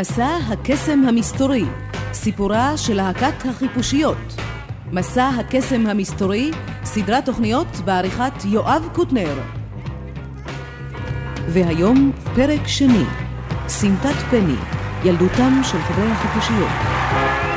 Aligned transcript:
מסע 0.00 0.36
הקסם 0.48 1.00
המסתורי, 1.08 1.64
סיפורה 2.12 2.76
של 2.76 2.94
להקת 2.94 3.46
החיפושיות. 3.48 4.16
מסע 4.92 5.28
הקסם 5.28 5.86
המסתורי, 5.86 6.50
סדרת 6.84 7.24
תוכניות 7.24 7.66
בעריכת 7.84 8.44
יואב 8.44 8.88
קוטנר. 8.92 9.40
והיום 11.48 12.12
פרק 12.34 12.66
שני, 12.66 13.04
סמטת 13.68 14.16
פני, 14.30 14.56
ילדותם 15.04 15.60
של 15.62 15.78
חברי 15.78 16.10
החיפושיות. 16.10 17.49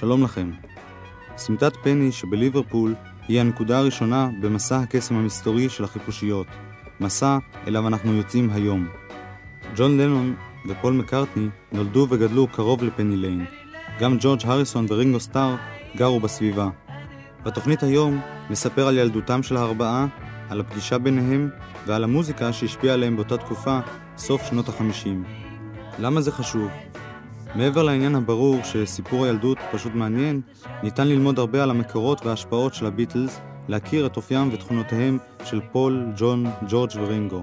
שלום 0.00 0.24
לכם. 0.24 0.50
סמטת 1.36 1.72
פני 1.82 2.12
שבליברפול 2.12 2.94
היא 3.28 3.40
הנקודה 3.40 3.78
הראשונה 3.78 4.28
במסע 4.40 4.78
הקסם 4.78 5.14
המסתורי 5.14 5.68
של 5.68 5.84
החיפושיות, 5.84 6.46
מסע 7.00 7.38
אליו 7.66 7.86
אנחנו 7.86 8.12
יוצאים 8.14 8.50
היום. 8.50 8.88
ג'ון 9.76 10.00
לנון 10.00 10.34
ופול 10.68 10.92
מקארטני 10.92 11.48
נולדו 11.72 12.06
וגדלו 12.10 12.46
קרוב 12.46 12.84
לפני 12.84 13.16
ליין. 13.16 13.44
גם 14.00 14.16
ג'ורג' 14.20 14.40
הריסון 14.44 14.86
ורינגו 14.88 15.20
סטאר 15.20 15.56
גרו 15.96 16.20
בסביבה. 16.20 16.68
בתוכנית 17.42 17.82
היום 17.82 18.20
נספר 18.50 18.86
על 18.86 18.98
ילדותם 18.98 19.42
של 19.42 19.56
הארבעה, 19.56 20.06
על 20.48 20.60
הפגישה 20.60 20.98
ביניהם 20.98 21.50
ועל 21.86 22.04
המוזיקה 22.04 22.52
שהשפיעה 22.52 22.94
עליהם 22.94 23.16
באותה 23.16 23.36
תקופה, 23.36 23.78
סוף 24.16 24.42
שנות 24.46 24.68
החמישים. 24.68 25.24
למה 25.98 26.20
זה 26.20 26.32
חשוב? 26.32 26.70
מעבר 27.54 27.82
לעניין 27.82 28.14
הברור 28.14 28.62
שסיפור 28.62 29.24
הילדות 29.24 29.58
פשוט 29.72 29.94
מעניין, 29.94 30.40
ניתן 30.82 31.08
ללמוד 31.08 31.38
הרבה 31.38 31.62
על 31.62 31.70
המקורות 31.70 32.26
וההשפעות 32.26 32.74
של 32.74 32.86
הביטלס, 32.86 33.40
להכיר 33.68 34.06
את 34.06 34.16
אופיים 34.16 34.50
ותכונותיהם 34.52 35.18
של 35.44 35.60
פול, 35.72 36.06
ג'ון, 36.16 36.46
ג'ורג' 36.68 36.90
ורינגו. 36.94 37.42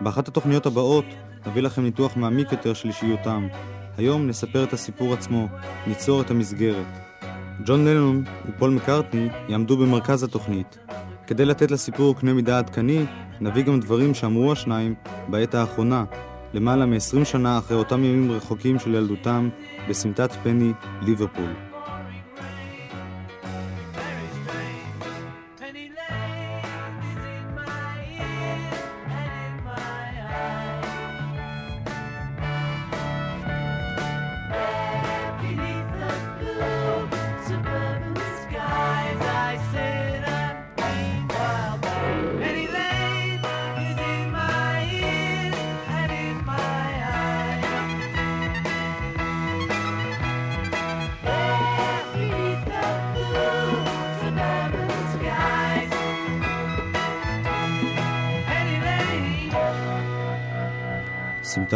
באחת 0.00 0.28
התוכניות 0.28 0.66
הבאות 0.66 1.04
נביא 1.46 1.62
לכם 1.62 1.82
ניתוח 1.82 2.16
מעמיק 2.16 2.52
יותר 2.52 2.74
של 2.74 2.88
אישיותם. 2.88 3.48
היום 3.96 4.26
נספר 4.26 4.64
את 4.64 4.72
הסיפור 4.72 5.14
עצמו, 5.14 5.48
ניצור 5.86 6.20
את 6.20 6.30
המסגרת. 6.30 6.86
ג'ון 7.64 7.84
לנון 7.84 8.24
ופול 8.48 8.70
מקארטני 8.70 9.28
יעמדו 9.48 9.76
במרכז 9.76 10.22
התוכנית. 10.22 10.78
כדי 11.26 11.44
לתת 11.44 11.70
לסיפור 11.70 12.16
קנה 12.16 12.32
מידה 12.32 12.58
עדכני, 12.58 13.04
נביא 13.40 13.62
גם 13.64 13.80
דברים 13.80 14.14
שאמרו 14.14 14.52
השניים 14.52 14.94
בעת 15.28 15.54
האחרונה, 15.54 16.04
למעלה 16.54 16.86
מ-20 16.86 17.24
שנה 17.24 17.58
אחרי 17.58 17.76
אותם 17.76 18.04
ימים 18.04 18.32
רחוקים 18.32 18.78
של 18.78 18.94
ילדותם 18.94 19.48
בסמטת 19.88 20.32
פני, 20.42 20.72
ליברפול. 21.02 21.75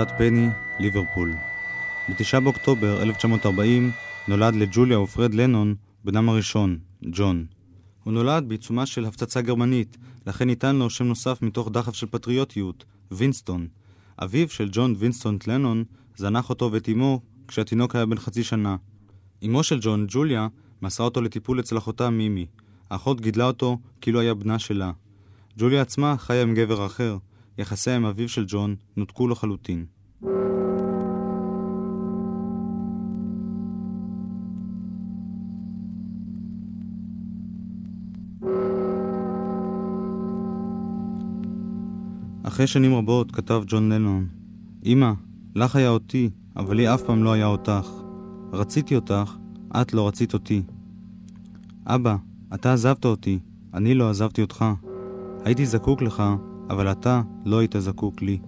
סמטת 0.01 0.19
פני, 0.19 0.49
ליברפול. 0.79 1.33
ב-9 2.09 2.41
באוקטובר 2.41 3.03
1940 3.03 3.91
נולד 4.29 4.55
לג'וליה 4.55 5.01
ופרד 5.01 5.35
לנון 5.35 5.75
בנם 6.05 6.29
הראשון, 6.29 6.79
ג'ון. 7.03 7.47
הוא 8.05 8.13
נולד 8.13 8.45
בעיצומה 8.49 8.87
של 8.87 9.05
הפצצה 9.05 9.41
גרמנית, 9.41 9.97
לכן 10.27 10.47
ניתן 10.47 10.77
לו 10.77 10.91
שם 10.91 11.05
נוסף 11.05 11.43
מתוך 11.43 11.71
דחף 11.71 11.95
של 11.95 12.07
פטריוטיות, 12.07 12.85
וינסטון. 13.11 13.67
אביו 14.23 14.49
של 14.49 14.69
ג'ון 14.73 14.95
וינסטון 14.99 15.39
לנון 15.47 15.85
זנח 16.17 16.51
אותו 16.51 16.73
ואת 16.73 16.89
אמו 16.89 17.21
כשהתינוק 17.49 17.97
היה 17.97 18.07
בן 18.07 18.19
חצי 18.19 18.45
שנה. 18.45 18.77
אמו 19.47 19.63
של 19.63 19.79
ג'ון, 19.81 20.07
ג'וליה, 20.09 20.49
מסרה 20.83 21.07
אותו 21.07 21.23
לטיפול 21.23 21.61
אצל 21.61 21.79
אחותה 21.79 22.11
מימי. 22.11 22.47
האחות 22.91 23.21
גידלה 23.21 23.45
אותו 23.45 23.79
כאילו 24.01 24.21
היה 24.21 24.35
בנה 24.35 24.59
שלה. 24.59 24.93
ג'וליה 25.59 25.83
עצמה 25.83 26.17
חיה 26.19 26.43
עם 26.43 26.55
גבר 26.55 26.87
אחר, 26.87 27.17
יחסיה 27.61 27.97
עם 27.97 28.05
אביו 28.05 28.29
של 28.29 28.45
ג'ון 28.49 28.75
נותקו 28.97 29.29
לחלוטין. 29.29 29.85
אחרי 42.43 42.67
שנים 42.67 42.95
רבות 42.95 43.33
כתב 43.33 43.63
ג'ון 43.67 43.93
לנון, 43.93 44.29
אמא, 44.87 45.13
לך 45.55 45.77
היה 45.77 45.89
אותי, 45.89 46.31
אבל 46.57 46.77
לי 46.77 46.95
אף 46.95 47.03
פעם 47.03 47.25
לא 47.25 47.33
היה 47.33 47.47
אותך. 47.47 47.89
רציתי 48.53 48.97
אותך, 48.97 49.37
את 49.81 49.95
לא 49.95 50.09
רצית 50.09 50.35
אותי. 50.35 50.63
אבא, 51.87 52.17
אתה 52.55 52.73
עזבת 52.73 53.05
אותי, 53.05 53.39
אני 53.75 53.95
לא 53.95 54.11
עזבתי 54.11 54.43
אותך. 54.43 54.65
הייתי 55.45 55.67
זקוק 55.67 56.03
לך, 56.03 56.23
אבל 56.71 56.93
אתה 56.93 57.21
לא 57.45 57.59
היית 57.59 57.75
זקוק 57.79 58.23
לי. 58.23 58.39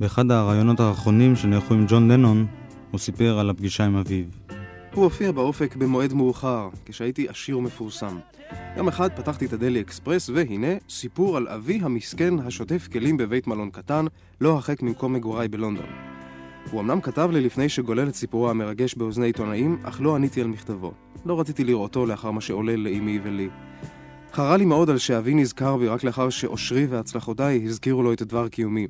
באחד 0.00 0.30
הראיונות 0.30 0.80
האחרונים 0.80 1.36
שנערכו 1.36 1.74
עם 1.74 1.86
ג'ון 1.88 2.10
לנון, 2.10 2.46
הוא 2.90 2.98
סיפר 2.98 3.38
על 3.38 3.50
הפגישה 3.50 3.84
עם 3.84 3.96
אביו. 3.96 4.24
הוא 4.94 5.04
הופיע 5.04 5.32
באופק 5.32 5.76
במועד 5.76 6.12
מאוחר, 6.12 6.68
כשהייתי 6.84 7.28
עשיר 7.28 7.58
ומפורסם. 7.58 8.18
יום 8.76 8.88
אחד 8.88 9.08
פתחתי 9.16 9.44
את 9.44 9.52
הדלי 9.52 9.80
אקספרס, 9.80 10.28
והנה 10.28 10.66
סיפור 10.88 11.36
על 11.36 11.48
אבי 11.48 11.80
המסכן 11.82 12.38
השוטף 12.38 12.88
כלים 12.92 13.16
בבית 13.16 13.46
מלון 13.46 13.70
קטן, 13.70 14.04
לא 14.40 14.52
הרחק 14.52 14.82
ממקום 14.82 15.12
מגוריי 15.12 15.48
בלונדון. 15.48 15.86
הוא 16.70 16.80
אמנם 16.80 17.00
כתב 17.00 17.30
לי 17.32 17.40
לפני 17.40 17.68
שגולל 17.68 18.08
את 18.08 18.14
סיפורו 18.14 18.50
המרגש 18.50 18.94
באוזני 18.94 19.26
עיתונאים, 19.26 19.78
אך 19.82 20.00
לא 20.00 20.16
עניתי 20.16 20.40
על 20.40 20.46
מכתבו. 20.46 20.92
לא 21.26 21.40
רציתי 21.40 21.64
לראותו 21.64 22.06
לאחר 22.06 22.30
מה 22.30 22.40
שעולל 22.40 22.80
לאמי 22.80 23.20
ולי. 23.22 23.48
חרה 24.32 24.56
לי 24.56 24.64
מאוד 24.64 24.90
על 24.90 24.98
שאבי 24.98 25.34
נזכר 25.34 25.76
בי 25.76 25.88
רק 25.88 26.04
לאחר 26.04 26.30
שאושרי 26.30 26.86
והצלחותיי 26.86 27.64
הזכירו 27.64 28.02
לו 28.02 28.12
את 28.12 28.22
דבר 28.22 28.48
קיומי. 28.48 28.86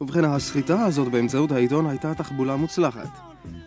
ובכן, 0.00 0.24
הסחיטה 0.24 0.84
הזאת 0.84 1.08
באמצעות 1.08 1.52
העיתון 1.52 1.86
הייתה 1.86 2.14
תחבולה 2.14 2.56
מוצלחת. 2.56 3.08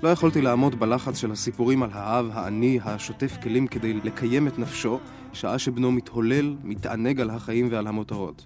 לא 0.03 0.09
יכולתי 0.09 0.41
לעמוד 0.41 0.79
בלחץ 0.79 1.17
של 1.17 1.31
הסיפורים 1.31 1.83
על 1.83 1.89
האב 1.93 2.29
העני 2.33 2.79
השוטף 2.83 3.37
כלים 3.43 3.67
כדי 3.67 3.93
לקיים 3.93 4.47
את 4.47 4.59
נפשו, 4.59 4.99
שעה 5.33 5.59
שבנו 5.59 5.91
מתהולל, 5.91 6.55
מתענג 6.63 7.21
על 7.21 7.29
החיים 7.29 7.67
ועל 7.71 7.87
המותרות. 7.87 8.45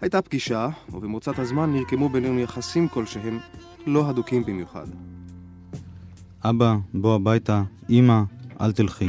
הייתה 0.00 0.22
פגישה, 0.22 0.68
ובמוצת 0.92 1.38
הזמן 1.38 1.72
נרקמו 1.72 2.08
בינינו 2.08 2.40
יחסים 2.40 2.88
כלשהם, 2.88 3.38
לא 3.86 4.08
הדוקים 4.08 4.44
במיוחד. 4.44 4.86
אבא, 6.44 6.76
בוא 6.94 7.14
הביתה, 7.14 7.62
אמא, 7.90 8.22
אל 8.60 8.72
תלכי. 8.72 9.06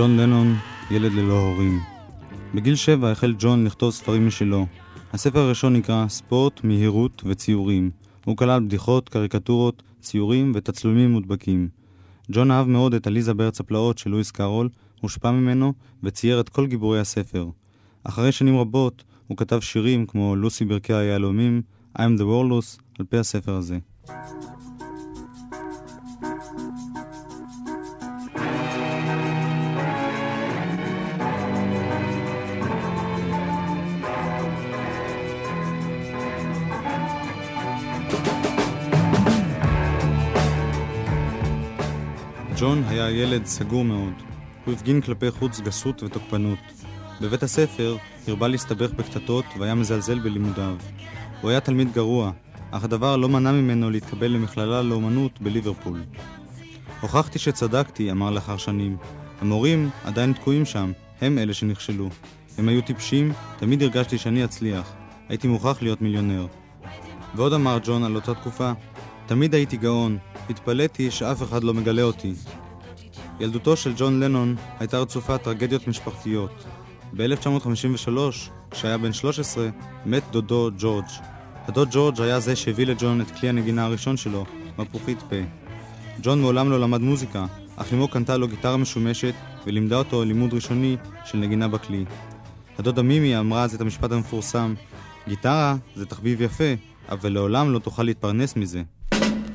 ג'ון 0.00 0.16
לנון, 0.16 0.56
ילד 0.90 1.12
ללא 1.12 1.38
הורים. 1.38 1.80
בגיל 2.54 2.74
שבע 2.74 3.10
החל 3.10 3.34
ג'ון 3.38 3.64
לכתוב 3.64 3.92
ספרים 3.92 4.26
משלו. 4.26 4.66
הספר 5.12 5.38
הראשון 5.38 5.76
נקרא 5.76 6.08
ספורט, 6.08 6.64
מהירות 6.64 7.22
וציורים. 7.26 7.90
הוא 8.24 8.36
כלל 8.36 8.60
בדיחות, 8.60 9.08
קריקטורות, 9.08 9.82
ציורים 10.00 10.52
ותצלומים 10.54 11.10
מודבקים. 11.10 11.68
ג'ון 12.32 12.50
אהב 12.50 12.68
מאוד 12.68 12.94
את 12.94 13.06
עליזה 13.06 13.34
בארץ 13.34 13.60
הפלאות 13.60 13.98
של 13.98 14.10
לואיס 14.10 14.30
קארול, 14.30 14.68
הושפע 15.00 15.30
ממנו 15.30 15.72
וצייר 16.02 16.40
את 16.40 16.48
כל 16.48 16.66
גיבורי 16.66 17.00
הספר. 17.00 17.48
אחרי 18.04 18.32
שנים 18.32 18.58
רבות 18.58 19.04
הוא 19.26 19.36
כתב 19.36 19.60
שירים 19.60 20.06
כמו 20.06 20.36
לוסי 20.36 20.64
ברכי 20.64 20.92
היהלומים, 20.92 21.62
I'm 21.98 22.18
the 22.18 22.22
Warless, 22.22 22.80
על 22.98 23.06
פי 23.08 23.18
הספר 23.18 23.54
הזה. 23.54 23.78
ג'ון 42.60 42.84
היה 42.88 43.10
ילד 43.10 43.46
סגור 43.46 43.84
מאוד. 43.84 44.12
הוא 44.64 44.74
הפגין 44.74 45.00
כלפי 45.00 45.30
חוץ 45.30 45.60
גסות 45.60 46.02
ותוקפנות. 46.02 46.58
בבית 47.20 47.42
הספר 47.42 47.96
הרבה 48.28 48.48
להסתבך 48.48 48.90
בקטטות 48.92 49.44
והיה 49.58 49.74
מזלזל 49.74 50.18
בלימודיו. 50.18 50.76
הוא 51.40 51.50
היה 51.50 51.60
תלמיד 51.60 51.92
גרוע, 51.92 52.30
אך 52.70 52.84
הדבר 52.84 53.16
לא 53.16 53.28
מנע 53.28 53.52
ממנו 53.52 53.90
להתקבל 53.90 54.26
למכללה 54.26 54.82
לאומנות 54.82 55.40
בליברפול. 55.40 56.02
הוכחתי 57.00 57.38
שצדקתי, 57.38 58.10
אמר 58.10 58.30
לאחר 58.30 58.56
שנים. 58.56 58.96
המורים 59.40 59.90
עדיין 60.04 60.32
תקועים 60.32 60.64
שם, 60.64 60.92
הם 61.20 61.38
אלה 61.38 61.54
שנכשלו. 61.54 62.08
הם 62.58 62.68
היו 62.68 62.82
טיפשים, 62.82 63.32
תמיד 63.58 63.82
הרגשתי 63.82 64.18
שאני 64.18 64.44
אצליח. 64.44 64.92
הייתי 65.28 65.48
מוכרח 65.48 65.82
להיות 65.82 66.02
מיליונר. 66.02 66.46
ועוד 67.34 67.52
אמר 67.52 67.78
ג'ון 67.84 68.04
על 68.04 68.14
אותה 68.14 68.34
תקופה, 68.34 68.72
תמיד 69.30 69.54
הייתי 69.54 69.76
גאון, 69.76 70.18
התפלאתי 70.50 71.10
שאף 71.10 71.42
אחד 71.42 71.64
לא 71.64 71.74
מגלה 71.74 72.02
אותי. 72.02 72.32
ילדותו 73.40 73.76
של 73.76 73.92
ג'ון 73.96 74.20
לנון 74.20 74.56
הייתה 74.78 74.98
רצופה 74.98 75.38
טרגדיות 75.38 75.88
משפחתיות. 75.88 76.64
ב-1953, 77.16 78.10
כשהיה 78.70 78.98
בן 78.98 79.12
13, 79.12 79.68
מת 80.06 80.22
דודו 80.30 80.70
ג'ורג'. 80.78 81.04
הדוד 81.66 81.88
ג'ורג' 81.90 82.20
היה 82.20 82.40
זה 82.40 82.56
שהביא 82.56 82.86
לג'ון 82.86 83.20
את 83.20 83.30
כלי 83.30 83.48
הנגינה 83.48 83.84
הראשון 83.84 84.16
שלו, 84.16 84.44
מפוחית 84.78 85.22
פה. 85.22 85.36
ג'ון 86.22 86.40
מעולם 86.40 86.70
לא 86.70 86.80
למד 86.80 87.00
מוזיקה, 87.00 87.46
אך 87.76 87.92
אמו 87.92 88.08
קנתה 88.08 88.36
לו 88.36 88.48
גיטרה 88.48 88.76
משומשת 88.76 89.34
ולימדה 89.66 89.96
אותו 89.96 90.24
לימוד 90.24 90.54
ראשוני 90.54 90.96
של 91.24 91.38
נגינה 91.38 91.68
בכלי. 91.68 92.04
הדודה 92.78 93.02
מימי 93.02 93.38
אמרה 93.38 93.62
אז 93.62 93.74
את 93.74 93.80
המשפט 93.80 94.12
המפורסם, 94.12 94.74
גיטרה 95.28 95.76
זה 95.96 96.06
תחביב 96.06 96.40
יפה, 96.40 96.74
אבל 97.08 97.32
לעולם 97.32 97.72
לא 97.72 97.78
תוכל 97.78 98.02
להתפרנס 98.02 98.56
מזה. 98.56 98.82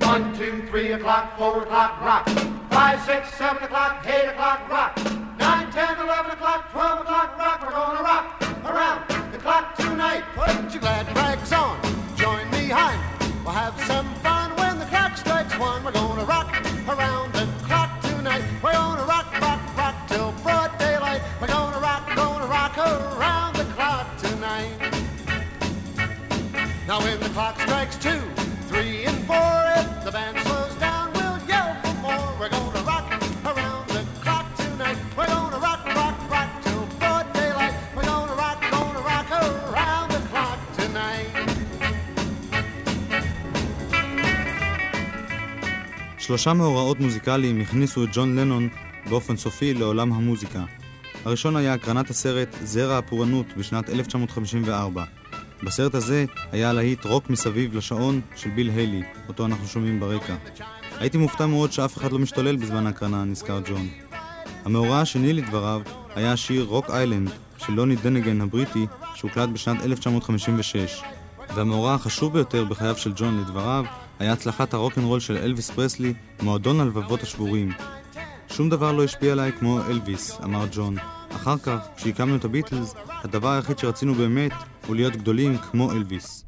One, 0.06 0.38
two, 0.38 0.62
three 0.70 0.92
o'clock, 0.92 1.36
four 1.36 1.64
o'clock, 1.64 2.00
rock. 2.00 2.30
Five, 2.70 3.02
six, 3.02 3.34
seven 3.34 3.64
o'clock, 3.64 4.06
eight 4.06 4.30
o'clock, 4.30 4.70
rock. 4.70 4.96
Nine, 5.40 5.72
ten, 5.72 5.98
eleven 6.00 6.32
o'clock, 6.32 6.72
twelve 6.72 7.02
o'clock, 7.02 7.36
rock. 7.40 7.62
We're 7.66 7.72
gonna 7.72 8.04
rock 8.04 8.42
around 8.66 9.32
the 9.32 9.40
clock 9.40 9.76
tonight. 9.76 10.24
Put 10.36 10.72
your 10.72 10.82
glad 10.82 11.08
rags 11.16 11.52
on, 11.52 11.82
join 12.16 12.46
me 12.52 12.68
behind. 12.68 13.02
We'll 13.44 13.56
have 13.56 13.80
some 13.82 14.06
fun 14.16 14.56
when 14.58 14.78
the 14.78 14.86
clock 14.86 15.18
strikes 15.18 15.58
one. 15.58 15.84
We're 15.84 15.92
gonna 15.92 16.24
rock 16.24 16.54
around 16.88 17.34
the 17.34 17.48
clock 17.66 18.00
tonight. 18.02 18.44
We're 18.64 18.74
gonna 18.74 19.06
rock, 19.06 19.34
rock, 19.42 19.60
rock 19.76 19.96
till 20.08 20.32
broad 20.44 20.78
daylight. 20.78 21.22
We're 21.42 21.48
gonna 21.48 21.80
rock, 21.80 22.16
gonna 22.16 22.46
rock 22.46 22.78
around 22.78 23.56
the 23.56 23.66
clock 23.74 24.16
tonight. 24.20 24.70
Now 26.88 27.02
when 27.02 27.20
the 27.20 27.30
clock 27.30 27.60
strikes 27.60 27.98
two, 27.98 28.22
three, 28.70 29.06
and 29.06 29.18
four. 29.26 29.55
שלושה 46.26 46.54
מאורעות 46.54 47.00
מוזיקליים 47.00 47.62
הכניסו 47.62 48.04
את 48.04 48.10
ג'ון 48.14 48.36
לנון 48.36 48.70
באופן 49.10 49.38
סופי 49.38 49.74
לעולם 49.74 50.14
המוזיקה. 50.14 50.64
הראשון 51.26 51.56
היה 51.56 51.74
הקרנת 51.74 52.10
הסרט 52.10 52.56
זרע 52.64 52.98
הפורענות 52.98 53.46
בשנת 53.58 53.90
1954. 53.90 55.04
בסרט 55.64 55.96
הזה 55.96 56.26
היה 56.52 56.74
הלהיט 56.74 57.06
רוק 57.06 57.30
מסביב 57.30 57.78
לשעון 57.78 58.22
של 58.36 58.50
ביל 58.50 58.70
היילי, 58.70 59.04
אותו 59.28 59.46
אנחנו 59.46 59.68
שומעים 59.68 60.00
ברקע. 60.00 60.36
הייתי 61.00 61.18
מופתע 61.18 61.46
מאוד 61.46 61.72
שאף 61.72 61.98
אחד 61.98 62.12
לא 62.12 62.20
משתולל 62.20 62.56
בזמן 62.56 62.88
ההקרנה, 62.88 63.24
נזכר 63.24 63.62
ג'ון. 63.70 63.88
המאורע 64.66 65.00
השני 65.00 65.34
לדבריו 65.34 65.82
היה 66.16 66.34
השיר 66.34 66.64
רוק 66.64 66.90
איילנד, 66.90 67.30
של 67.58 67.74
לוני 67.74 67.96
דונגן 67.96 68.42
הבריטי, 68.42 68.86
שהוקלט 69.16 69.50
בשנת 69.50 69.82
1956. 69.84 71.02
והמאורע 71.56 71.94
החשוב 71.94 72.34
ביותר 72.34 72.66
בחייו 72.66 72.98
של 72.98 73.12
ג'ון 73.16 73.40
לדבריו, 73.40 73.86
היה 74.20 74.34
הצלחת 74.34 74.74
הרוקנרול 74.74 75.20
של 75.20 75.38
אלוויס 75.38 75.72
פרסלי, 75.72 76.14
מועדון 76.42 76.80
הלבבות 76.80 77.24
השבורים. 77.24 77.72
שום 78.48 78.70
דבר 78.70 78.92
לא 78.92 79.04
השפיע 79.04 79.32
עליי 79.32 79.52
כמו 79.52 79.80
אלוויס, 79.90 80.38
אמר 80.44 80.66
ג'ון. 80.72 80.96
אחר 81.30 81.58
כך, 81.58 81.88
כשהקמנו 81.98 82.36
את 82.36 82.46
הביטלס, 82.46 82.96
הדבר 83.24 83.52
היחיד 83.52 83.78
שרצינו 83.78 84.14
באמת 84.14 84.52
הוא 84.88 84.96
להיות 84.96 85.16
גדולים 85.16 85.58
כמו 85.58 85.92
אלוויס. 85.92 86.46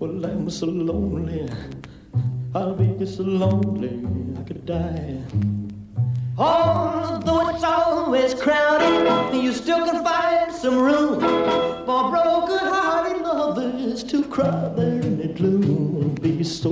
Well, 0.00 0.24
I'm 0.24 0.48
so 0.48 0.66
lonely. 0.66 1.42
I'll 2.53 2.73
be 2.73 2.87
just 2.99 3.17
so 3.17 3.23
lonely, 3.23 3.95
I 4.39 4.43
could 4.47 4.65
die. 4.65 5.17
Although 6.37 7.49
it's 7.51 7.63
always 7.63 8.33
crowded, 8.33 8.95
you 9.45 9.51
still 9.53 9.83
can 9.89 10.03
find 10.03 10.51
some 10.51 10.77
room 10.87 11.19
for 11.85 12.01
broken-hearted 12.15 13.21
lovers 13.21 14.03
to 14.11 14.17
cry 14.35 14.69
there 14.77 14.99
in 15.07 15.17
the 15.21 15.29
gloom. 15.37 16.15
Be 16.21 16.43
so, 16.43 16.71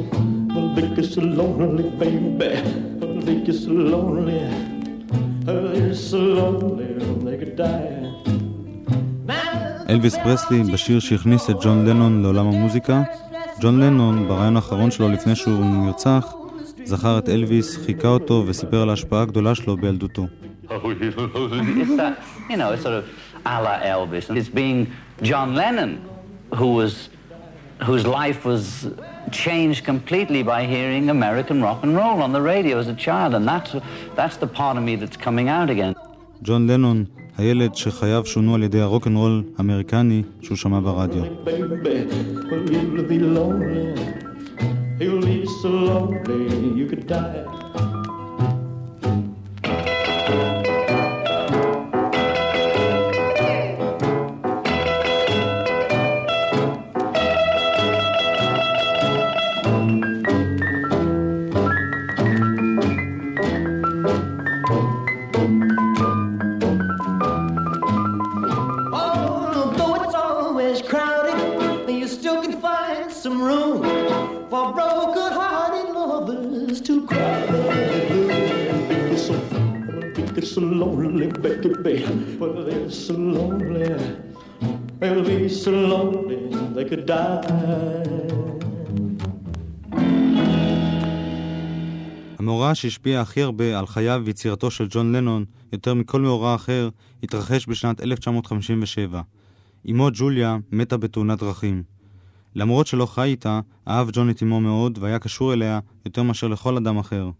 well, 0.53 0.69
be 0.75 1.03
so 1.03 1.21
lonely, 1.21 1.89
baby. 2.01 2.51
Well, 2.99 3.21
be 3.21 3.53
so 3.63 3.71
lonely. 3.93 4.43
Oh, 5.47 5.73
you're 5.73 5.95
so 5.95 6.19
lonely, 6.39 6.89
they 7.25 7.37
could 7.37 7.55
die. 7.55 7.99
אלוויס 9.89 10.15
פרסלי, 10.15 10.63
בשיר 10.63 10.99
שהכניס 10.99 11.49
את 11.49 11.55
ג'ון 11.63 11.85
לנון 11.85 12.21
לעולם 12.23 12.47
המוזיקה, 12.47 13.03
ג'ון 13.61 13.79
לנון, 13.79 14.27
ברעיון 14.27 14.55
האחרון 14.55 14.91
שלו 14.91 15.09
לפני 15.09 15.35
שהוא 15.35 15.65
נרצח, 15.65 16.33
זכר 16.83 17.17
את 17.17 17.29
אלוויס, 17.29 17.77
חיכה 17.85 18.07
אותו 18.07 18.43
וסיפר 18.47 18.81
על 18.81 18.89
ההשפעה 18.89 19.21
הגדולה 19.21 19.55
שלו 19.55 19.77
בילדותו. 19.77 20.27
whose 27.83 28.05
life 28.05 28.45
was 28.45 28.87
changed 29.31 29.83
completely 29.83 30.41
by 30.43 30.65
hearing 30.65 31.09
American 31.09 31.61
rock 31.61 31.83
and 31.83 31.95
roll 31.95 32.21
on 32.21 32.31
the 32.31 32.41
radio 32.41 32.77
as 32.79 32.87
a 32.87 32.93
child, 32.93 33.33
and 33.35 33.47
that's, 33.47 33.75
that's 34.15 34.37
the 34.37 34.47
part 34.47 34.77
of 34.77 34.83
me 34.83 34.95
that's 34.95 35.17
coming 35.17 35.49
out 35.49 35.69
again. 35.69 35.93
ג'ון 36.43 36.67
לנון, 36.67 37.05
הילד 37.38 37.74
שחייו 37.74 38.26
שונו 38.26 38.54
על 38.54 38.62
ידי 38.62 38.80
הרוקנרול 38.80 39.42
האמריקני 39.58 40.22
שהוא 40.42 40.56
שמע 40.56 40.80
ברדיו. 40.80 41.22
You'll 45.00 45.22
be. 45.22 45.38
So 80.58 80.64
lonely, 80.64 81.28
baby. 81.44 81.96
Well, 82.40 82.64
they're 82.66 82.90
so 82.90 83.14
lonely. 83.36 83.90
They'll 84.98 85.22
be 85.24 85.48
so 85.48 85.70
lonely 85.92 86.40
they 86.74 86.84
could 86.90 87.06
die. 87.06 88.28
המאורע 92.38 92.74
שהשפיע 92.74 93.20
הכי 93.20 93.42
הרבה 93.42 93.78
על 93.78 93.86
חייו 93.86 94.22
ויצירתו 94.24 94.70
של 94.70 94.86
ג'ון 94.90 95.16
לנון, 95.16 95.44
יותר 95.72 95.94
מכל 95.94 96.20
מאורע 96.20 96.54
אחר, 96.54 96.88
התרחש 97.22 97.68
בשנת 97.68 98.00
1957. 98.00 99.20
אמו 99.90 100.08
ג'וליה 100.12 100.56
מתה 100.72 100.96
בתאונת 100.96 101.38
דרכים. 101.38 101.82
למרות 102.54 102.86
שלא 102.86 103.06
חי 103.06 103.28
איתה, 103.28 103.60
אהב 103.88 104.10
ג'ון 104.12 104.30
את 104.30 104.42
אמו 104.42 104.60
מאוד 104.60 104.98
והיה 105.00 105.18
קשור 105.18 105.52
אליה 105.52 105.80
יותר 106.06 106.22
מאשר 106.22 106.48
לכל 106.48 106.76
אדם 106.76 106.98
אחר. 106.98 107.30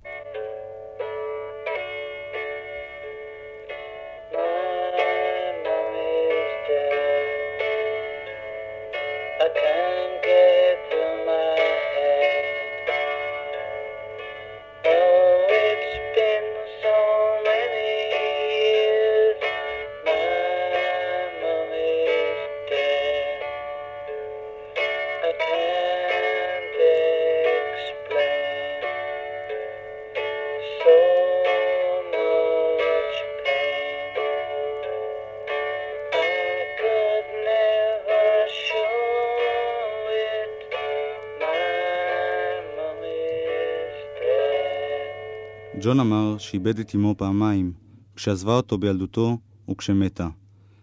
ג'ון 45.88 46.00
אמר 46.00 46.38
שאיבד 46.38 46.78
את 46.78 46.94
אמו 46.94 47.14
פעמיים, 47.18 47.72
כשעזבה 48.16 48.56
אותו 48.56 48.78
בילדותו 48.78 49.38
וכשמתה. 49.70 50.28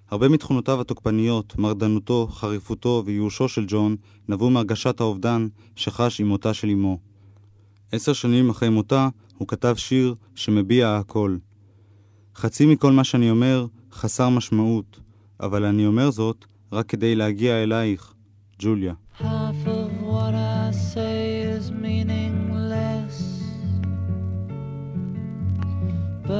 הרבה 0.10 0.30
מתכונותיו 0.30 0.82
התוקפניות, 0.82 1.58
מרדנותו, 1.58 2.28
חריפותו 2.32 3.04
וייאושו 3.06 3.50
של 3.50 3.66
ג'ון 3.68 3.96
נבעו 4.30 4.50
מהרגשת 4.50 5.00
האובדן 5.00 5.48
שחש 5.76 6.22
עם 6.22 6.28
מותה 6.28 6.54
של 6.54 6.70
אמו. 6.70 7.00
עשר 7.92 8.14
שנים 8.14 8.50
אחרי 8.50 8.70
מותה 8.70 9.10
הוא 9.38 9.48
כתב 9.48 9.76
שיר 9.78 10.16
שמביע 10.36 10.98
הכל. 10.98 11.38
חצי 12.36 12.66
מכל 12.66 12.92
מה 12.92 13.04
שאני 13.04 13.30
אומר 13.30 13.66
חסר 13.92 14.30
משמעות, 14.30 15.00
אבל 15.40 15.66
אני 15.66 15.86
אומר 15.86 16.12
זאת 16.12 16.46
רק 16.72 16.86
כדי 16.86 17.16
להגיע 17.16 17.64
אלייך, 17.64 18.14
ג'וליה. 18.60 18.94
Half 19.20 19.35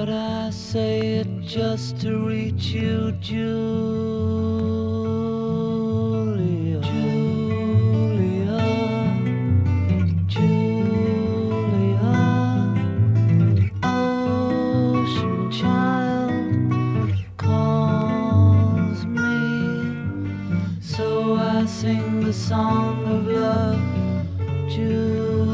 But 0.06 0.14
I 0.14 0.52
say 0.52 1.00
it 1.22 1.42
just 1.42 2.00
to 2.02 2.28
reach 2.28 2.66
you, 2.66 3.12
Julia. 3.14 3.42
Julia. 6.84 8.60
Julia. 10.28 12.06
Ocean 13.82 15.50
child 15.52 17.12
calls 17.38 19.06
me. 19.08 19.34
So 20.82 21.34
I 21.34 21.66
sing 21.66 22.20
the 22.22 22.32
song 22.32 23.04
of 23.08 23.26
love, 23.26 23.82
Julia. 24.70 25.46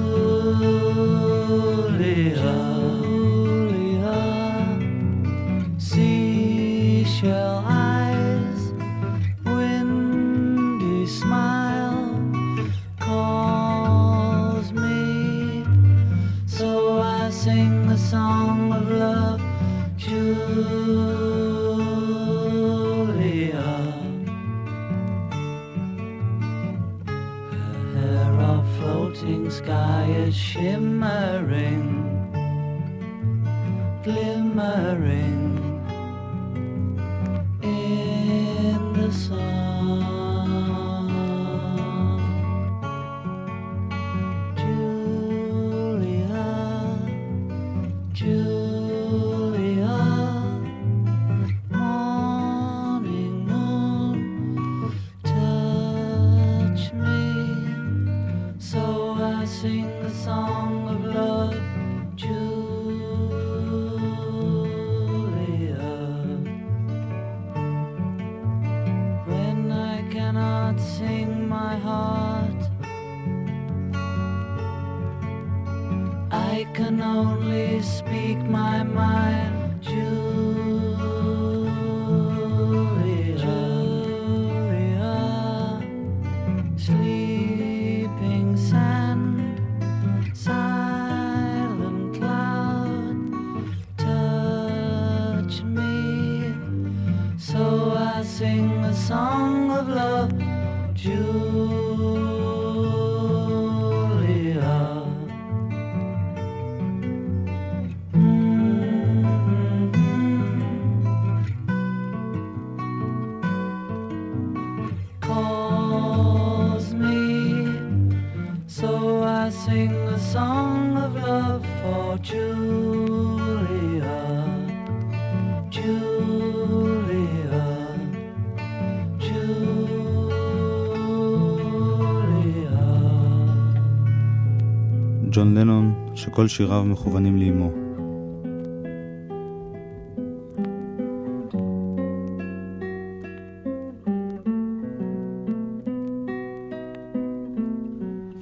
שכל 136.31 136.47
שיריו 136.47 136.85
מכוונים 136.85 137.37
לאמו. 137.37 137.71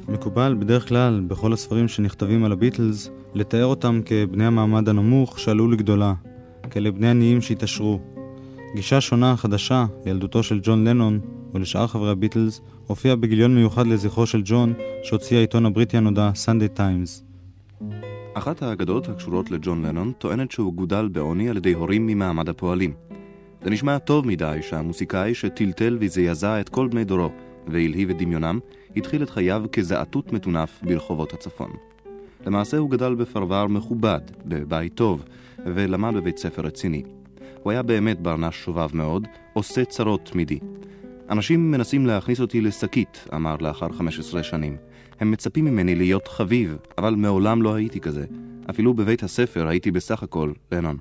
מקובל 0.07 0.55
בדרך 0.59 0.87
כלל 0.87 1.21
בכל 1.27 1.53
הספרים 1.53 1.87
שנכתבים 1.87 2.43
על 2.43 2.51
הביטלס 2.51 3.09
לתאר 3.33 3.65
אותם 3.65 4.01
כבני 4.05 4.45
המעמד 4.45 4.89
הנמוך 4.89 5.39
שעלו 5.39 5.67
לגדולה, 5.67 6.13
כאלה 6.69 6.91
בני 6.91 7.09
עניים 7.09 7.41
שהתעשרו. 7.41 7.99
גישה 8.75 9.01
שונה, 9.01 9.37
חדשה, 9.37 9.85
לילדותו 10.05 10.43
של 10.43 10.59
ג'ון 10.63 10.87
לנון 10.87 11.19
ולשאר 11.53 11.87
חברי 11.87 12.11
הביטלס, 12.11 12.61
הופיעה 12.87 13.15
בגיליון 13.15 13.55
מיוחד 13.55 13.87
לזכרו 13.87 14.25
של 14.25 14.41
ג'ון, 14.45 14.73
שהוציא 15.03 15.37
העיתון 15.37 15.65
הבריטי 15.65 15.97
הנודע 15.97 16.31
Sunday 16.45 16.77
Times. 16.77 17.28
אחת 18.39 18.61
האגדות 18.61 19.09
הקשורות 19.09 19.51
לג'ון 19.51 19.85
לנון 19.85 20.11
טוענת 20.11 20.51
שהוא 20.51 20.73
גודל 20.73 21.07
בעוני 21.07 21.49
על 21.49 21.57
ידי 21.57 21.73
הורים 21.73 22.07
ממעמד 22.07 22.49
הפועלים. 22.49 22.93
זה 23.63 23.69
נשמע 23.69 23.97
טוב 23.97 24.27
מדי 24.27 24.59
שהמוסיקאי 24.61 25.33
שטלטל 25.33 25.97
וזעזע 26.01 26.61
את 26.61 26.69
כל 26.69 26.87
בני 26.87 27.03
דורו 27.03 27.29
והלהיב 27.67 28.09
את 28.09 28.17
דמיונם, 28.17 28.59
התחיל 28.95 29.23
את 29.23 29.29
חייו 29.29 29.63
כזעתות 29.71 30.33
מטונף 30.33 30.79
ברחובות 30.83 31.33
הצפון. 31.33 31.71
למעשה 32.45 32.77
הוא 32.77 32.89
גדל 32.89 33.15
בפרבר 33.15 33.67
מכובד, 33.67 34.21
בבית 34.45 34.93
טוב, 34.93 35.23
ולמד 35.65 36.13
בבית 36.15 36.37
ספר 36.37 36.61
רציני. 36.61 37.03
הוא 37.63 37.71
היה 37.71 37.81
באמת 37.81 38.19
ברנש 38.19 38.63
שובב 38.63 38.89
מאוד, 38.93 39.27
עושה 39.53 39.85
צרות 39.85 40.25
תמידי. 40.25 40.59
אנשים 41.29 41.71
מנסים 41.71 42.05
להכניס 42.05 42.41
אותי 42.41 42.61
לשקית, 42.61 43.27
אמר 43.35 43.55
לאחר 43.59 43.89
15 43.91 44.43
שנים. 44.43 44.77
הם 45.19 45.31
מצפים 45.31 45.65
ממני 45.65 45.95
להיות 45.95 46.27
חביב, 46.27 46.77
אבל 46.97 47.15
מעולם 47.15 47.61
לא 47.61 47.73
הייתי 47.73 47.99
כזה. 47.99 48.25
אפילו 48.69 48.93
בבית 48.93 49.23
הספר 49.23 49.67
הייתי 49.67 49.91
בסך 49.91 50.23
הכל 50.23 50.51
לנון. 50.71 50.97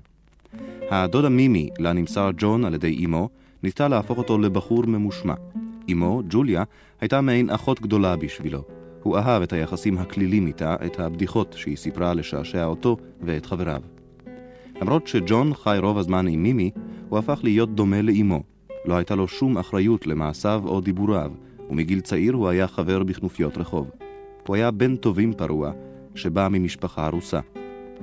הדודה 0.90 1.28
מימי, 1.28 1.70
לה 1.78 1.92
נמסר 1.92 2.30
ג'ון 2.36 2.64
על 2.64 2.74
ידי 2.74 3.04
אמו, 3.04 3.28
ניסתה 3.62 3.88
להפוך 3.88 4.18
אותו 4.18 4.38
לבחור 4.38 4.86
ממושמע. 4.86 5.34
אמו, 5.92 6.22
ג'וליה, 6.28 6.62
הייתה 7.00 7.20
מעין 7.20 7.50
אחות 7.50 7.80
גדולה 7.80 8.16
בשבילו. 8.16 8.62
הוא 9.02 9.16
אהב 9.16 9.42
את 9.42 9.52
היחסים 9.52 9.98
הכלילים 9.98 10.46
איתה, 10.46 10.76
את 10.86 11.00
הבדיחות 11.00 11.54
שהיא 11.58 11.76
סיפרה 11.76 12.14
לשעשע 12.14 12.64
אותו 12.64 12.96
ואת 13.20 13.46
חבריו. 13.46 13.82
למרות 14.80 15.06
שג'ון 15.06 15.54
חי 15.54 15.78
רוב 15.82 15.98
הזמן 15.98 16.26
עם 16.26 16.42
מימי, 16.42 16.70
הוא 17.08 17.18
הפך 17.18 17.40
להיות 17.42 17.74
דומה 17.74 18.02
לאמו. 18.02 18.42
לא 18.84 18.94
הייתה 18.94 19.14
לו 19.14 19.28
שום 19.28 19.58
אחריות 19.58 20.06
למעשיו 20.06 20.62
או 20.66 20.80
דיבוריו, 20.80 21.32
ומגיל 21.70 22.00
צעיר 22.00 22.34
הוא 22.34 22.48
היה 22.48 22.68
חבר 22.68 23.02
בכנופיות 23.02 23.58
רחוב. 23.58 23.90
הוא 24.48 24.56
היה 24.56 24.70
בן 24.70 24.96
טובים 24.96 25.32
פרוע, 25.32 25.72
שבא 26.14 26.48
ממשפחה 26.50 27.06
ארוסה. 27.06 27.40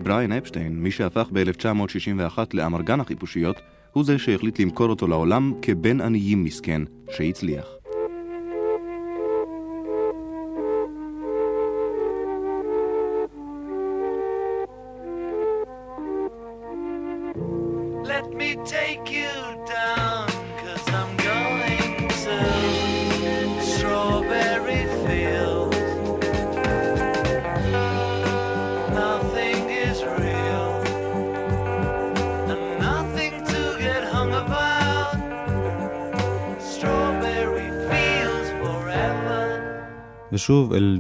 בריין 0.04 0.32
אפשטיין, 0.32 0.84
מי 0.84 0.92
שהפך 0.92 1.30
ב-1961 1.34 2.38
לאמרגן 2.54 3.00
החיפושיות, 3.00 3.56
הוא 3.94 4.04
זה 4.04 4.20
שהחליט 4.20 4.60
למכור 4.60 4.90
אותו 4.90 5.08
לעולם 5.08 5.54
כבן 5.62 6.02
עניים 6.02 6.44
מסכן, 6.44 6.82
שהצליח. 7.12 7.85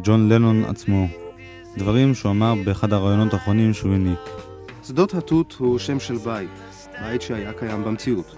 ג'ון 0.05 0.29
לנון 0.29 0.63
עצמו. 0.63 1.07
דברים 1.77 2.15
שהוא 2.15 2.31
אמר 2.31 2.53
באחד 2.65 2.93
הראיונות 2.93 3.33
האחרונים 3.33 3.73
שהוא 3.73 3.91
העניק. 3.91 4.19
שדות 4.83 5.13
התות 5.13 5.55
הוא 5.59 5.79
שם 5.79 5.99
של 5.99 6.15
בית, 6.15 6.49
בית 7.01 7.21
שהיה 7.21 7.53
קיים 7.53 7.83
במציאות. 7.83 8.35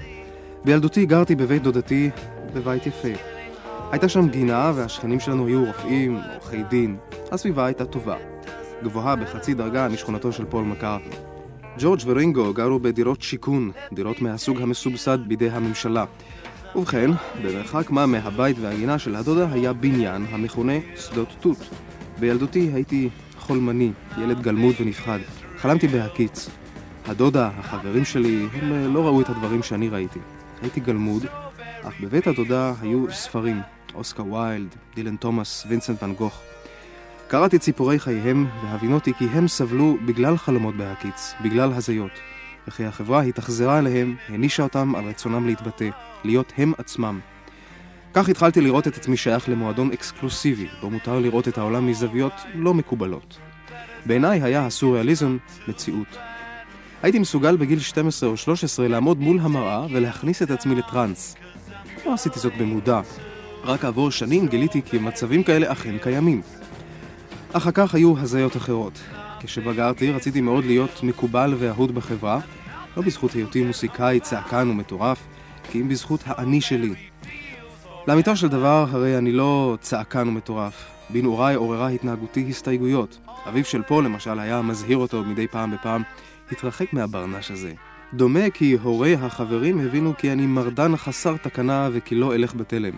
בילדותי 0.66 1.06
גרתי 1.06 1.36
בבית 1.36 1.64
דודתי 1.64 2.10
בבית 2.54 2.88
יפה. 2.88 3.08
הייתה 3.92 4.10
שם 4.10 4.28
גינה 4.30 4.72
והשכנים 4.76 5.20
שלנו 5.20 5.48
היו 5.48 5.66
רופאים, 5.66 6.20
עורכי 6.34 6.64
דין. 6.64 6.98
הסביבה 7.32 7.66
הייתה 7.66 7.86
טובה. 7.86 8.16
גבוהה 8.84 9.16
בחצי 9.16 9.54
דרגה 9.54 9.88
משכונתו 9.88 10.32
של 10.32 10.46
פול 10.46 10.64
מקארטני. 10.64 11.16
ג'ורג' 11.80 12.00
ורינגו 12.06 12.54
גרו 12.54 12.80
בדירות 12.80 13.22
שיכון, 13.22 13.72
דירות 13.94 14.22
מהסוג 14.22 14.62
המסובסד 14.62 15.20
בידי 15.28 15.50
הממשלה. 15.50 16.06
ובכן, 16.76 17.12
במרחק 17.44 17.90
מה 17.90 18.06
מהבית 18.06 18.58
והגינה 18.62 19.00
של 19.00 19.16
הדודה 19.16 19.48
היה 19.52 19.74
בניין 19.74 20.26
המכונה 20.30 20.74
שדות 20.96 21.28
תות. 21.40 21.70
בילדותי 22.20 22.70
הייתי 22.74 23.10
חולמני, 23.40 23.92
ילד 24.18 24.42
גלמוד 24.42 24.76
ונפחד. 24.80 25.20
חלמתי 25.58 25.88
בהקיץ. 25.88 26.50
הדודה, 27.06 27.50
החברים 27.58 28.06
שלי, 28.06 28.48
הם 28.54 28.74
אה, 28.74 28.88
לא 28.88 29.06
ראו 29.06 29.22
את 29.22 29.30
הדברים 29.30 29.64
שאני 29.64 29.90
ראיתי. 29.90 30.20
הייתי 30.62 30.80
גלמוד, 30.80 31.26
אך 31.84 31.94
בבית 32.02 32.28
הדודה 32.28 32.74
היו 32.82 33.06
ספרים, 33.12 33.62
אוסקר 33.96 34.26
ויילד, 34.34 34.76
דילן 34.96 35.16
תומאס, 35.16 35.66
וינסנט 35.70 36.04
ואן 36.04 36.14
גוך. 36.14 36.42
קראתי 37.28 37.60
ציפורי 37.60 38.00
חייהם, 38.00 38.48
והבינותי 38.64 39.14
כי 39.14 39.26
הם 39.26 39.48
סבלו 39.48 39.98
בגלל 40.06 40.38
חלומות 40.38 40.76
בהקיץ, 40.76 41.34
בגלל 41.42 41.74
הזיות. 41.74 42.12
וכי 42.68 42.86
החברה 42.86 43.22
התאכזרה 43.22 43.80
אליהם, 43.80 44.16
הענישה 44.30 44.64
אותם 44.64 44.96
על 44.96 45.06
רצונם 45.06 45.48
להתבטא, 45.48 45.90
להיות 46.24 46.54
הם 46.58 46.74
עצמם. 46.78 47.20
כך 48.14 48.30
התחלתי 48.30 48.62
לראות 48.62 48.88
את 48.88 48.98
עצמי 48.98 49.18
שייך 49.18 49.50
למועדון 49.50 49.92
אקסקלוסיבי, 49.92 50.68
בו 50.82 50.90
מותר 50.90 51.20
לראות 51.20 51.48
את 51.48 51.58
העולם 51.58 51.88
מזוויות 51.88 52.34
לא 52.56 52.74
מקובלות. 52.74 53.38
בעיניי 54.06 54.42
היה 54.44 54.66
הסוריאליזם 54.66 55.38
מציאות. 55.68 56.18
הייתי 57.04 57.20
מסוגל 57.20 57.58
בגיל 57.58 57.80
12 57.80 58.30
או 58.30 58.38
13 58.38 58.88
לעמוד 58.88 59.20
מול 59.20 59.40
המראה 59.42 59.86
ולהכניס 59.92 60.42
את 60.42 60.52
עצמי 60.52 60.76
לטראנס. 60.76 61.36
לא 62.06 62.14
עשיתי 62.14 62.40
זאת 62.40 62.54
במודע, 62.60 63.02
רק 63.64 63.82
כעבור 63.82 64.12
שנים 64.12 64.48
גיליתי 64.48 64.82
כי 64.82 64.98
מצבים 64.98 65.44
כאלה 65.44 65.72
אכן 65.72 65.98
קיימים. 65.98 66.42
אחר 67.54 67.72
כך 67.72 67.96
היו 67.96 68.20
הזיות 68.20 68.58
אחרות. 68.58 69.00
כשבגרתי 69.40 70.12
רציתי 70.12 70.42
מאוד 70.42 70.66
להיות 70.66 71.04
מקובל 71.04 71.54
ואהוד 71.60 71.96
בחברה, 71.96 72.40
לא 72.98 73.04
בזכות 73.04 73.32
היותי 73.32 73.64
מוסיקאי 73.64 74.20
צעקן 74.20 74.70
ומטורף, 74.70 75.24
כי 75.72 75.82
אם 75.82 75.90
בזכות 75.90 76.24
האני 76.26 76.62
שלי. 76.62 76.94
לאמיתו 78.08 78.36
של 78.36 78.48
דבר, 78.48 78.86
הרי 78.92 79.18
אני 79.18 79.32
לא 79.32 79.78
צעקן 79.82 80.28
ומטורף. 80.28 80.86
בנעוריי 81.10 81.56
עוררה 81.56 81.90
התנהגותי 81.90 82.46
הסתייגויות. 82.50 83.20
אביו 83.50 83.66
של 83.66 83.82
פול 83.84 84.06
למשל 84.06 84.40
היה 84.40 84.62
מזהיר 84.62 84.98
אותו 84.98 85.24
מדי 85.24 85.48
פעם 85.48 85.72
בפעם, 85.72 86.04
התרחק 86.52 86.94
מהברנש 86.94 87.52
הזה. 87.52 87.74
דומה 88.14 88.50
כי 88.50 88.78
הורי 88.84 89.14
החברים 89.14 89.80
הבינו 89.80 90.14
כי 90.18 90.32
אני 90.32 90.46
מרדן 90.46 90.98
חסר 90.98 91.38
תקנה 91.38 91.90
וכי 91.94 92.16
לא 92.16 92.36
אלך 92.36 92.54
בתלם. 92.56 92.94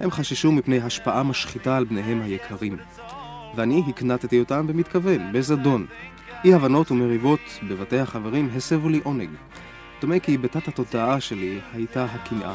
הם 0.00 0.10
חששו 0.10 0.52
מפני 0.52 0.80
השפעה 0.80 1.22
משחיתה 1.22 1.76
על 1.76 1.84
בניהם 1.84 2.22
היקרים. 2.22 2.76
ואני 3.56 3.82
הקנטתי 3.88 4.38
אותם 4.40 4.66
במתכוון, 4.66 5.32
בזדון. 5.32 5.86
אי 6.44 6.54
הבנות 6.54 6.90
ומריבות 6.90 7.40
בבתי 7.68 7.98
החברים 7.98 8.50
הסבו 8.56 8.88
לי 8.88 9.00
עונג. 9.04 9.28
דומה 10.00 10.18
כי 10.18 10.38
בתת 10.38 10.68
התודעה 10.68 11.20
שלי 11.20 11.60
הייתה 11.74 12.04
הקנאה. 12.04 12.54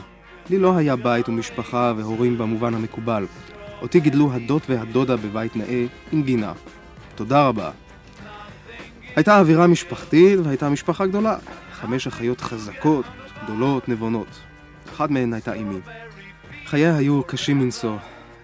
לי 0.49 0.57
לא 0.57 0.77
היה 0.77 0.95
בית 0.95 1.29
ומשפחה 1.29 1.93
והורים 1.97 2.37
במובן 2.37 2.73
המקובל. 2.73 3.25
אותי 3.81 3.99
גידלו 3.99 4.33
הדוד 4.33 4.61
והדודה 4.69 5.17
בבית 5.17 5.55
נאה 5.55 5.85
עם 6.11 6.23
גינה. 6.23 6.53
תודה 7.15 7.47
רבה. 7.47 7.71
הייתה 9.15 9.39
אווירה 9.39 9.67
משפחתית 9.67 10.39
והייתה 10.43 10.69
משפחה 10.69 11.05
גדולה. 11.05 11.37
חמש 11.71 12.07
אחיות 12.07 12.41
חזקות, 12.41 13.05
גדולות, 13.43 13.89
נבונות. 13.89 14.39
אחת 14.93 15.09
מהן 15.11 15.33
הייתה 15.33 15.53
אמי. 15.53 15.79
חייה 16.65 16.95
היו 16.95 17.23
קשים 17.23 17.59
מנשוא. 17.59 17.97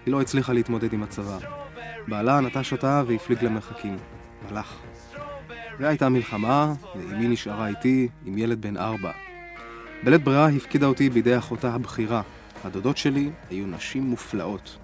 היא 0.06 0.12
לא 0.12 0.20
הצליחה 0.20 0.52
להתמודד 0.52 0.92
עם 0.92 1.02
הצבא. 1.02 1.63
בעלה 2.08 2.40
נטש 2.40 2.72
אותה 2.72 3.02
והפליג 3.06 3.44
למרחקים. 3.44 3.96
מלאך. 4.50 4.74
והייתה 5.78 6.08
מלחמה, 6.08 6.72
ואמי 6.94 7.28
נשארה 7.28 7.68
איתי 7.68 8.08
עם 8.24 8.38
ילד 8.38 8.60
בן 8.62 8.76
ארבע. 8.76 9.10
בלית 10.04 10.24
ברירה 10.24 10.48
הפקידה 10.48 10.86
אותי 10.86 11.10
בידי 11.10 11.38
אחותה 11.38 11.74
הבכירה. 11.74 12.22
הדודות 12.64 12.96
שלי 12.96 13.30
היו 13.50 13.66
נשים 13.66 14.02
מופלאות. 14.02 14.76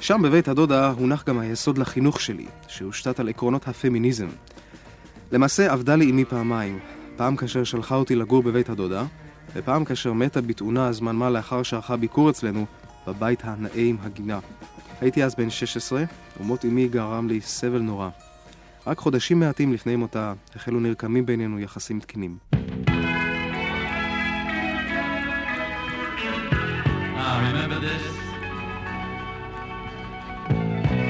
שם 0.00 0.22
בבית 0.22 0.48
הדודה 0.48 0.90
הונח 0.90 1.24
גם 1.24 1.38
היסוד 1.38 1.78
לחינוך 1.78 2.20
שלי, 2.20 2.46
שהושתת 2.68 3.20
על 3.20 3.28
עקרונות 3.28 3.68
הפמיניזם. 3.68 4.28
למעשה 5.32 5.72
עבדה 5.72 5.96
לי 5.96 6.10
אמי 6.10 6.24
פעמיים, 6.24 6.78
פעם 7.16 7.36
כאשר 7.36 7.64
שלחה 7.64 7.94
אותי 7.94 8.14
לגור 8.14 8.42
בבית 8.42 8.68
הדודה, 8.68 9.04
ופעם 9.54 9.84
כאשר 9.84 10.12
מתה 10.12 10.40
בתאונה 10.40 10.92
זמן 10.92 11.16
מה 11.16 11.30
לאחר 11.30 11.62
שערכה 11.62 11.96
ביקור 11.96 12.30
אצלנו 12.30 12.66
בבית 13.06 13.40
הנאה 13.44 13.70
עם 13.74 13.96
הגינה. 14.02 14.38
הייתי 15.02 15.24
אז 15.24 15.34
בן 15.34 15.50
16, 15.50 16.04
ומות 16.40 16.64
אמי 16.64 16.88
גרם 16.88 17.28
לי 17.28 17.40
סבל 17.40 17.78
נורא. 17.78 18.08
רק 18.86 18.98
חודשים 18.98 19.40
מעטים 19.40 19.72
לפני 19.72 19.96
מותה 19.96 20.32
החלו 20.56 20.80
נרקמים 20.80 21.26
בינינו 21.26 21.60
יחסים 21.60 22.00
תקינים. 22.00 22.36
Ah? 27.16 27.38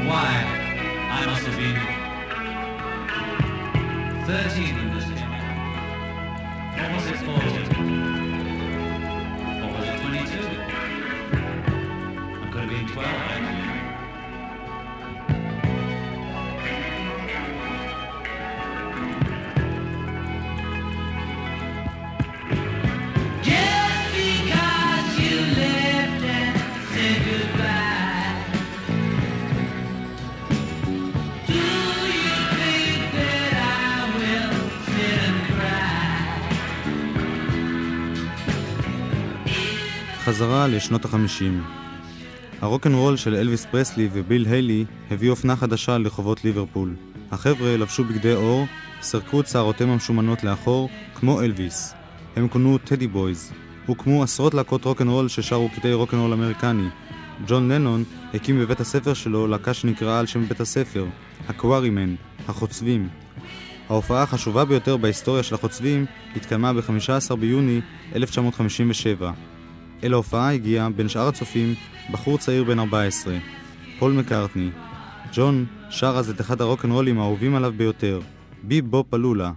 Why, 0.09 0.33
I 1.19 1.21
must 1.31 1.45
have 1.49 1.59
been 1.63 1.79
13 4.27 4.77
when 4.77 4.89
this 4.95 5.07
came 5.19 5.33
out. 5.39 5.53
What 6.79 6.91
was 6.97 7.07
it 7.13 7.19
called? 7.27 7.55
Or 9.63 9.69
was 9.75 9.87
it 9.91 9.97
22? 10.01 10.73
I 12.43 12.47
could 12.53 12.63
have 12.63 12.71
been 12.71 12.87
12, 12.89 13.52
חזרה 40.63 40.77
לשנות 40.77 41.05
החמישים. 41.05 41.63
הרוקנרול 42.61 43.17
של 43.17 43.35
אלוויס 43.35 43.67
פרסלי 43.67 44.09
וביל 44.13 44.47
היילי 44.47 44.85
הביא 45.11 45.31
אופנה 45.31 45.57
חדשה 45.57 45.99
לרחובות 45.99 46.45
ליברפול. 46.45 46.95
החבר'ה 47.31 47.77
לבשו 47.77 48.05
בגדי 48.05 48.33
עור, 48.33 48.67
סרקו 49.01 49.41
את 49.41 49.49
שערותיהם 49.49 49.91
המשומנות 49.91 50.45
לאחור, 50.45 50.89
כמו 51.15 51.41
אלוויס. 51.41 51.95
הם 52.37 52.49
כונו 52.49 52.79
טדי 52.79 53.07
בויז. 53.07 53.53
הוקמו 53.87 54.23
עשרות 54.23 54.55
להקות 54.55 54.85
רוקנרול 54.85 55.29
ששרו 55.29 55.69
קטעי 55.77 55.93
רוקנרול 55.95 56.33
אמריקני. 56.33 56.89
ג'ון 57.47 57.73
לנון 57.73 58.05
הקים 58.35 58.61
בבית 58.61 58.81
הספר 58.81 59.15
שלו 59.15 59.47
להקה 59.47 59.75
שנקראה 59.75 60.19
על 60.19 60.27
שם 60.27 60.45
בית 60.45 60.61
הספר, 60.61 61.07
הקווארימן, 61.49 62.15
החוצבים. 62.49 63.09
ההופעה 63.89 64.23
החשובה 64.23 64.65
ביותר 64.65 64.97
בהיסטוריה 64.97 65.43
של 65.43 65.55
החוצבים 65.55 66.07
התקיימה 66.37 66.73
ב-15 66.73 67.37
ביוני 67.37 67.81
1957. 68.15 69.33
אל 70.05 70.13
ההופעה 70.13 70.53
הגיע, 70.53 70.89
בין 70.97 71.09
שאר 71.09 71.29
הצופים, 71.29 71.75
בחור 72.11 72.39
צעיר 72.39 72.65
בן 72.65 72.79
14, 72.79 73.39
פול 73.99 74.13
מקארטני. 74.13 74.71
ג'ון 75.35 75.67
שר 75.91 76.17
אז 76.17 76.31
את 76.31 76.41
אחד 76.41 76.61
הרוקנרולים 76.61 77.19
האהובים 77.19 77.55
עליו 77.55 77.73
ביותר, 77.77 78.21
בי 78.63 78.83
בו 78.83 79.05
פלולה. 79.11 79.53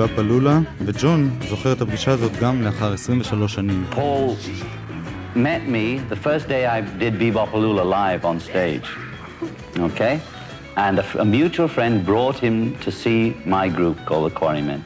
בא 0.00 0.06
פלולה, 0.06 0.58
וג'ון 0.80 1.30
זוכר 1.48 1.72
את 1.72 1.80
הפגישה 1.80 2.10
הזאת 2.10 2.32
גם 2.40 2.62
לאחר 2.62 2.92
23 2.92 3.54
שנים. 3.54 3.84
Paul 3.90 4.36
met 5.34 5.68
me 5.68 5.98
the 6.08 6.16
first 6.16 6.48
day 6.48 6.66
I 6.66 6.80
did 6.80 7.18
Bebopaloola 7.20 7.84
live 7.84 8.24
on 8.24 8.40
stage. 8.40 8.88
Okay? 9.78 10.20
And 10.76 10.98
a, 10.98 11.20
a 11.20 11.24
mutual 11.24 11.68
friend 11.68 12.04
brought 12.04 12.38
him 12.38 12.76
to 12.84 12.90
see 12.90 13.36
my 13.44 13.68
group 13.68 13.96
called 14.06 14.30
the 14.30 14.34
Quarrymen. 14.34 14.82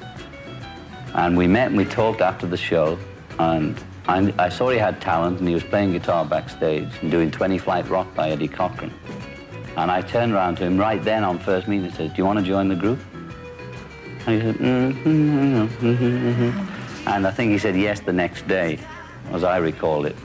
And 1.15 1.37
we 1.37 1.47
met 1.47 1.69
and 1.69 1.77
we 1.77 1.85
talked 1.85 2.21
after 2.21 2.47
the 2.47 2.57
show. 2.57 2.99
And 3.39 3.77
I, 4.09 4.33
I 4.47 4.49
saw 4.49 4.71
he 4.71 4.79
had 4.79 5.01
talent 5.01 5.39
and 5.41 5.47
he 5.49 5.55
was 5.55 5.65
playing 5.65 5.93
guitar 5.93 6.25
backstage 6.25 6.91
and 7.01 7.11
doing 7.11 7.31
20 7.31 7.59
Flight 7.59 7.89
Rock 7.89 8.09
by 8.15 8.31
Eddie 8.31 8.49
Cochran. 8.49 8.93
And 9.77 9.91
I 9.91 10.03
turned 10.03 10.33
around 10.33 10.57
to 10.57 10.65
him 10.65 10.77
right 10.79 11.03
then 11.03 11.23
on 11.25 11.39
first 11.39 11.69
meeting 11.69 11.87
and 11.87 11.95
said, 11.95 12.09
Do 12.15 12.19
you 12.19 12.27
want 12.27 12.39
to 12.41 12.45
join 12.45 12.69
the 12.69 12.81
group? 12.85 12.99
And 14.26 14.36
he 14.36 14.42
said, 14.42 14.56
mm-hmm, 14.56 15.88
mm-hmm. 15.88 17.08
And 17.08 17.28
I 17.28 17.32
think 17.32 17.52
he 17.52 17.60
said 17.60 17.76
yes 17.76 18.00
the 18.00 18.14
next 18.14 18.48
day, 18.48 18.80
as 19.32 19.44
I 19.44 19.58
recall 19.58 20.06
it. 20.06 20.16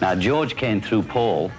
Now, 0.00 0.14
George 0.14 0.56
came 0.56 0.80
through 0.80 1.02
Paul, 1.02 1.50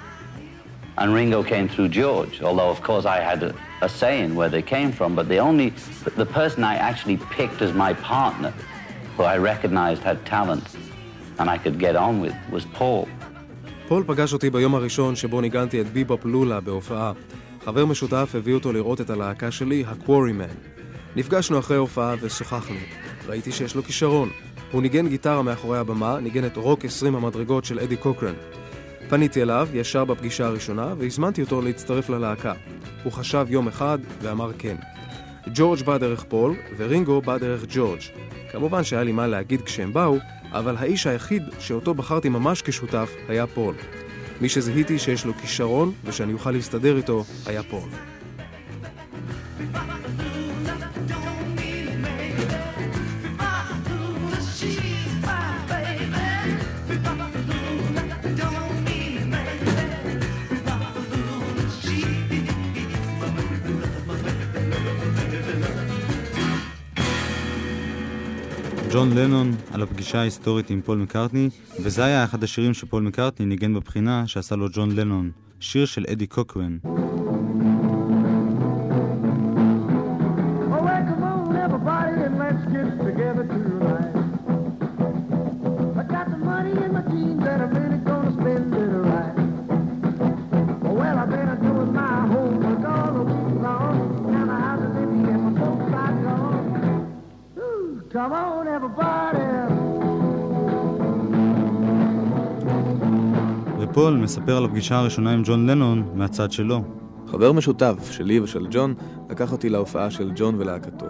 and 0.97 1.13
Ringo 1.13 1.43
came 1.43 1.67
through 1.67 1.89
George, 1.89 2.41
although, 2.41 2.69
of 2.69 2.82
course, 2.82 3.06
I 3.06 3.19
had 3.19 3.43
a, 3.43 3.53
a 3.82 3.89
say 3.89 4.21
in 4.23 4.36
where 4.36 4.49
they 4.49 4.62
came 4.62 4.91
from, 4.91 5.15
but 5.15 5.27
the 5.27 5.39
only, 5.39 5.73
the 6.15 6.25
person 6.25 6.63
I 6.63 6.75
actually 6.75 7.17
picked 7.38 7.62
as 7.62 7.73
my 7.73 7.93
partner, 7.93 8.53
who 9.15 9.23
I 9.23 9.38
recognized 9.38 10.01
had 10.03 10.25
talent 10.25 10.65
and 11.39 11.49
I 11.49 11.58
could 11.58 11.77
get 11.80 11.95
on 11.95 12.21
with, 12.21 12.36
was 12.51 12.65
Paul. 12.65 13.08
פול 13.88 14.03
פגש 14.08 14.34
אותי 14.34 14.49
ביום 14.49 14.75
הראשון 14.75 15.15
שבו 15.15 15.41
ניגנתי 15.41 15.82
את 15.82 15.88
ביבופ 15.88 16.25
לולה 16.25 16.60
בהופעה. 16.60 17.12
חבר 17.65 17.86
משותף 17.86 18.32
הביא 18.38 18.53
אותו 18.53 18.73
לראות 18.73 19.01
את 19.01 19.10
הלהקה 19.10 19.51
שלי, 19.51 19.84
הקוורימן. 19.88 20.76
נפגשנו 21.17 21.60
אחרי 21.60 21.77
הופעה 21.77 22.15
ושוחחנו. 22.21 22.75
ראיתי 23.27 23.51
שיש 23.51 23.75
לו 23.75 23.84
כישרון. 23.84 24.30
הוא 24.71 24.82
ניגן 24.82 25.08
גיטרה 25.08 25.41
מאחורי 25.41 25.77
הבמה, 25.77 26.19
ניגן 26.19 26.45
את 26.45 26.58
רוק 26.58 26.86
20 26.86 27.15
המדרגות 27.15 27.65
של 27.65 27.80
אדי 27.80 27.97
קוקרן. 27.97 28.34
פניתי 29.10 29.41
אליו 29.41 29.67
ישר 29.73 30.06
בפגישה 30.06 30.45
הראשונה 30.45 30.93
והזמנתי 30.97 31.41
אותו 31.41 31.62
להצטרף 31.62 32.10
ללהקה. 32.10 32.53
הוא 33.03 33.12
חשב 33.12 33.45
יום 33.49 33.67
אחד 33.67 33.99
ואמר 34.21 34.51
כן. 34.58 34.75
ג'ורג' 35.53 35.84
בא 35.84 35.97
דרך 35.97 36.23
פול 36.23 36.56
ורינגו 36.77 37.21
בא 37.21 37.38
דרך 37.38 37.65
ג'ורג'. 37.69 38.01
כמובן 38.51 38.84
שהיה 38.84 39.03
לי 39.03 39.12
מה 39.12 39.27
להגיד 39.27 39.62
כשהם 39.62 39.93
באו, 39.93 40.17
אבל 40.51 40.75
האיש 40.77 41.08
היחיד 41.08 41.43
שאותו 41.60 41.93
בחרתי 41.93 42.30
ממש 42.30 42.62
כשותף 42.62 43.10
היה 43.27 43.47
פול. 43.47 43.75
מי 44.41 44.49
שזיהיתי 44.49 44.99
שיש 44.99 45.25
לו 45.25 45.34
כישרון 45.34 45.93
ושאני 46.06 46.34
אוכל 46.34 46.51
להסתדר 46.51 46.97
איתו 46.97 47.23
היה 47.45 47.63
פול. 47.63 47.89
ג'ון 68.97 69.17
לנון 69.17 69.55
על 69.71 69.81
הפגישה 69.83 70.19
ההיסטורית 70.19 70.69
עם 70.69 70.81
פול 70.81 70.97
מקארטני, 70.97 71.49
וזה 71.83 72.05
היה 72.05 72.23
אחד 72.23 72.43
השירים 72.43 72.73
שפול 72.73 73.03
מקארטני 73.03 73.45
ניגן 73.45 73.73
בבחינה 73.73 74.27
שעשה 74.27 74.55
לו 74.55 74.67
ג'ון 74.73 74.91
לנון, 74.91 75.31
שיר 75.60 75.86
של 75.86 76.05
אדי 76.12 76.27
קוקוון. 76.27 76.79
ופול 103.97 104.17
מספר 104.17 104.57
על 104.57 104.65
הפגישה 104.65 104.95
הראשונה 104.97 105.31
עם 105.31 105.41
ג'ון 105.45 105.69
לנון 105.69 106.12
מהצד 106.13 106.51
שלו. 106.51 106.81
חבר 107.27 107.51
משותף 107.51 108.12
שלי 108.12 108.39
ושל 108.39 108.67
ג'ון 108.71 108.93
לקח 109.29 109.51
אותי 109.51 109.69
להופעה 109.69 110.12
של 110.12 110.31
ג'ון 110.36 110.55
ולהקתו. 110.57 111.05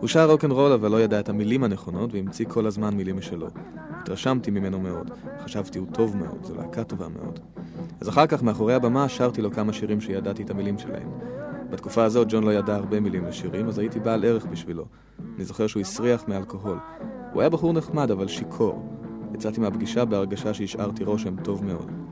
הוא 0.00 0.08
שר 0.08 0.30
רוקנרול 0.30 0.72
אבל 0.72 0.90
לא 0.90 1.00
ידע 1.00 1.20
את 1.20 1.28
המילים 1.28 1.64
הנכונות 1.64 2.14
והמציא 2.14 2.46
כל 2.48 2.66
הזמן 2.66 2.94
מילים 2.94 3.16
משלו. 3.16 3.46
התרשמתי 3.90 4.50
ממנו 4.50 4.80
מאוד, 4.80 5.10
חשבתי 5.44 5.78
הוא 5.78 5.86
טוב 5.92 6.16
מאוד, 6.16 6.44
זו 6.44 6.54
להקה 6.54 6.84
טובה 6.84 7.08
מאוד. 7.08 7.40
אז 8.00 8.08
אחר 8.08 8.26
כך 8.26 8.42
מאחורי 8.42 8.74
הבמה 8.74 9.08
שרתי 9.08 9.42
לו 9.42 9.52
כמה 9.52 9.72
שירים 9.72 10.00
שידעתי 10.00 10.42
את 10.42 10.50
המילים 10.50 10.78
שלהם. 10.78 11.08
בתקופה 11.70 12.04
הזאת 12.04 12.26
ג'ון 12.30 12.44
לא 12.44 12.50
ידע 12.50 12.74
הרבה 12.74 13.00
מילים 13.00 13.24
לשירים, 13.24 13.68
אז 13.68 13.78
הייתי 13.78 14.00
בעל 14.00 14.24
ערך 14.24 14.46
בשבילו. 14.46 14.84
אני 15.36 15.44
זוכר 15.44 15.66
שהוא 15.66 15.80
הסריח 15.80 16.24
מאלכוהול. 16.28 16.78
הוא 17.32 17.40
היה 17.40 17.50
בחור 17.50 17.72
נחמד, 17.72 18.10
אבל 18.10 18.28
שיכור. 18.28 18.88
יצאתי 19.34 19.60
מהפגישה 19.60 20.04
בהרגשה 20.04 20.54
שהשארתי 20.54 21.04
רושם 21.04 21.36
טוב 21.36 21.64
מאוד. 21.64 22.07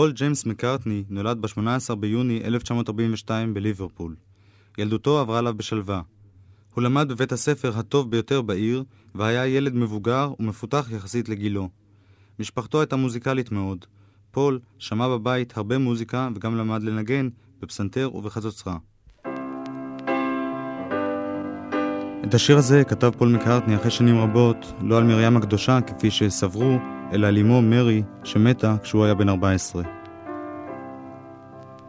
פול 0.00 0.12
ג'יימס 0.12 0.46
מקארטני 0.46 1.04
נולד 1.08 1.40
ב-18 1.40 1.94
ביוני 1.94 2.40
1942 2.44 3.54
בליברפול. 3.54 4.16
ילדותו 4.78 5.18
עברה 5.18 5.38
עליו 5.38 5.54
בשלווה. 5.56 6.02
הוא 6.74 6.82
למד 6.82 7.08
בבית 7.08 7.32
הספר 7.32 7.78
הטוב 7.78 8.10
ביותר 8.10 8.42
בעיר, 8.42 8.84
והיה 9.14 9.46
ילד 9.46 9.74
מבוגר 9.74 10.32
ומפותח 10.40 10.88
יחסית 10.90 11.28
לגילו. 11.28 11.68
משפחתו 12.38 12.80
הייתה 12.80 12.96
מוזיקלית 12.96 13.52
מאוד. 13.52 13.84
פול 14.30 14.58
שמע 14.78 15.08
בבית 15.08 15.56
הרבה 15.56 15.78
מוזיקה 15.78 16.28
וגם 16.34 16.56
למד 16.56 16.82
לנגן 16.82 17.28
בפסנתר 17.62 18.10
ובחצוצרה. 18.14 18.76
את 22.24 22.34
השיר 22.34 22.58
הזה 22.58 22.84
כתב 22.84 23.10
פול 23.18 23.28
מקארטני 23.28 23.76
אחרי 23.76 23.90
שנים 23.90 24.18
רבות, 24.18 24.72
לא 24.82 24.98
על 24.98 25.04
מרים 25.04 25.36
הקדושה 25.36 25.80
כפי 25.80 26.10
שסברו, 26.10 26.78
אלא 27.13 27.27
על 27.27 27.37
אמו 27.37 27.61
מרי, 27.61 28.03
שמתה 28.23 28.75
כשהוא 28.83 29.05
היה 29.05 29.13
בן 29.13 29.29
14. 29.29 29.83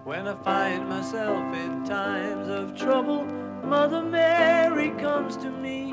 When 0.06 0.28
I 0.28 0.36
find 0.44 0.88
myself 0.88 1.44
in 1.64 1.72
times 1.84 2.48
of 2.48 2.64
trouble, 2.76 3.22
Mother 3.64 4.02
Mary 4.02 4.90
comes 5.06 5.36
to 5.44 5.50
me, 5.50 5.92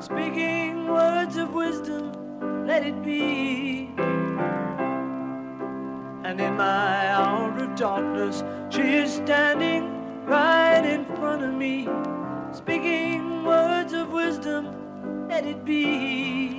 speaking 0.00 0.88
words 0.88 1.36
of 1.36 1.48
wisdom, 1.52 2.12
let 2.66 2.82
it 2.90 2.98
be. 3.04 3.90
And 6.24 6.40
in 6.40 6.56
my 6.56 7.10
hour 7.18 7.50
of 7.64 7.70
darkness, 7.76 8.42
she 8.70 8.86
is 9.02 9.10
standing 9.22 9.82
right 10.24 10.84
in 10.94 11.04
front 11.16 11.42
of 11.48 11.52
me, 11.52 11.86
speaking 12.52 13.44
words 13.44 13.92
of 13.92 14.06
wisdom, 14.10 14.62
let 15.28 15.44
it 15.44 15.60
be. 15.66 16.58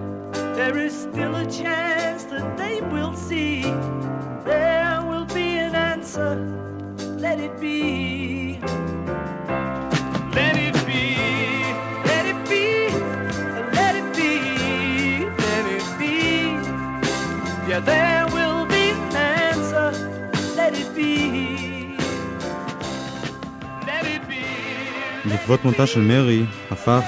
there 0.61 0.77
is 0.87 0.95
still 1.07 1.33
a 1.45 1.47
chance 1.61 2.21
that 2.31 2.47
they 2.61 2.75
will 2.93 3.15
see. 3.27 3.55
There 4.51 4.97
will 5.09 5.27
be 5.39 5.47
an 5.65 5.73
answer, 5.91 6.31
let 7.25 7.37
it 7.47 7.53
be. 7.63 7.79
Let 10.37 10.55
it 10.67 10.77
be, 10.89 11.05
let 12.09 12.23
it 12.33 12.39
be, 12.51 12.65
let 13.79 13.93
it 14.01 14.09
be, 14.19 14.33
let 15.45 15.65
it 15.77 15.87
be. 16.01 16.17
Yeah, 17.69 17.81
there 17.93 18.23
will 18.35 18.61
be 18.75 18.85
an 18.97 19.15
answer, 19.47 19.87
let 20.59 20.71
it 20.81 20.89
be. 20.97 21.13
Let 23.89 24.03
it 24.15 24.23
be. 24.31 24.43
בעקבות 25.25 25.65
מותה 25.65 25.87
של 25.87 26.01
מרי, 26.01 26.43
הפך 26.71 27.03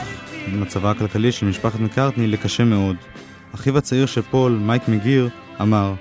מצבה 0.48 0.92
הכלכלי 0.92 1.32
של 1.32 1.46
משפחת 1.46 1.80
מקארטני 1.80 2.28
לקשה 2.28 2.64
מאוד. 2.64 2.96
אחיו 3.56 3.78
הצעיר 3.78 4.06
של 4.06 4.22
פול, 4.22 4.52
מייק 4.52 4.88
מגיר, 4.88 5.30
אמר 5.62 5.94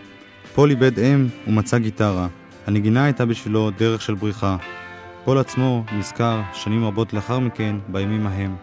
פול 0.55 0.71
איבד 0.71 0.99
אם 0.99 1.27
ומצא 1.47 1.79
גיטרה. 1.79 2.27
הנגינה 2.67 3.05
הייתה 3.05 3.27
בשבילו 3.27 3.71
דרך 3.71 4.03
של 4.03 4.15
בריחה. 4.15 4.57
פול 5.25 5.39
עצמו 5.39 5.85
נזכר 5.93 6.41
שנים 6.53 6.85
רבות 6.85 7.13
לאחר 7.13 7.39
מכן 7.39 7.77
בימים 7.89 8.27
ההם. 8.27 8.57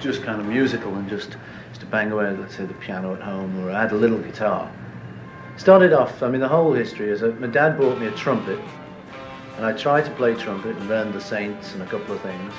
Just 0.00 0.22
kind 0.24 0.40
of 0.40 0.46
musical 0.46 0.92
and 0.98 1.08
just 1.08 1.36
used 1.70 1.80
to 1.80 1.86
bang 1.86 2.10
away, 2.12 2.36
let's 2.40 2.56
say, 2.56 2.64
the 2.64 2.78
piano 2.84 3.14
at 3.14 3.22
home, 3.22 3.50
or 3.60 3.70
I 3.70 3.80
had 3.82 3.92
a 3.92 4.00
little 4.04 4.18
guitar. 4.28 4.68
Started 5.56 5.92
off, 5.92 6.12
I 6.22 6.28
mean, 6.30 6.40
the 6.40 6.52
whole 6.56 6.72
history 6.72 7.08
is 7.14 7.20
that 7.20 7.40
my 7.40 7.46
dad 7.58 7.78
bought 7.78 7.96
me 8.00 8.06
a 8.06 8.14
trumpet, 8.24 8.60
and 9.56 9.62
I 9.70 9.72
tried 9.84 10.04
to 10.08 10.12
play 10.20 10.32
trumpet 10.34 10.72
and 10.78 10.88
learned 10.88 11.12
the 11.18 11.24
Saints 11.32 11.66
and 11.74 11.80
a 11.82 11.86
couple 11.92 12.12
of 12.16 12.20
things. 12.28 12.52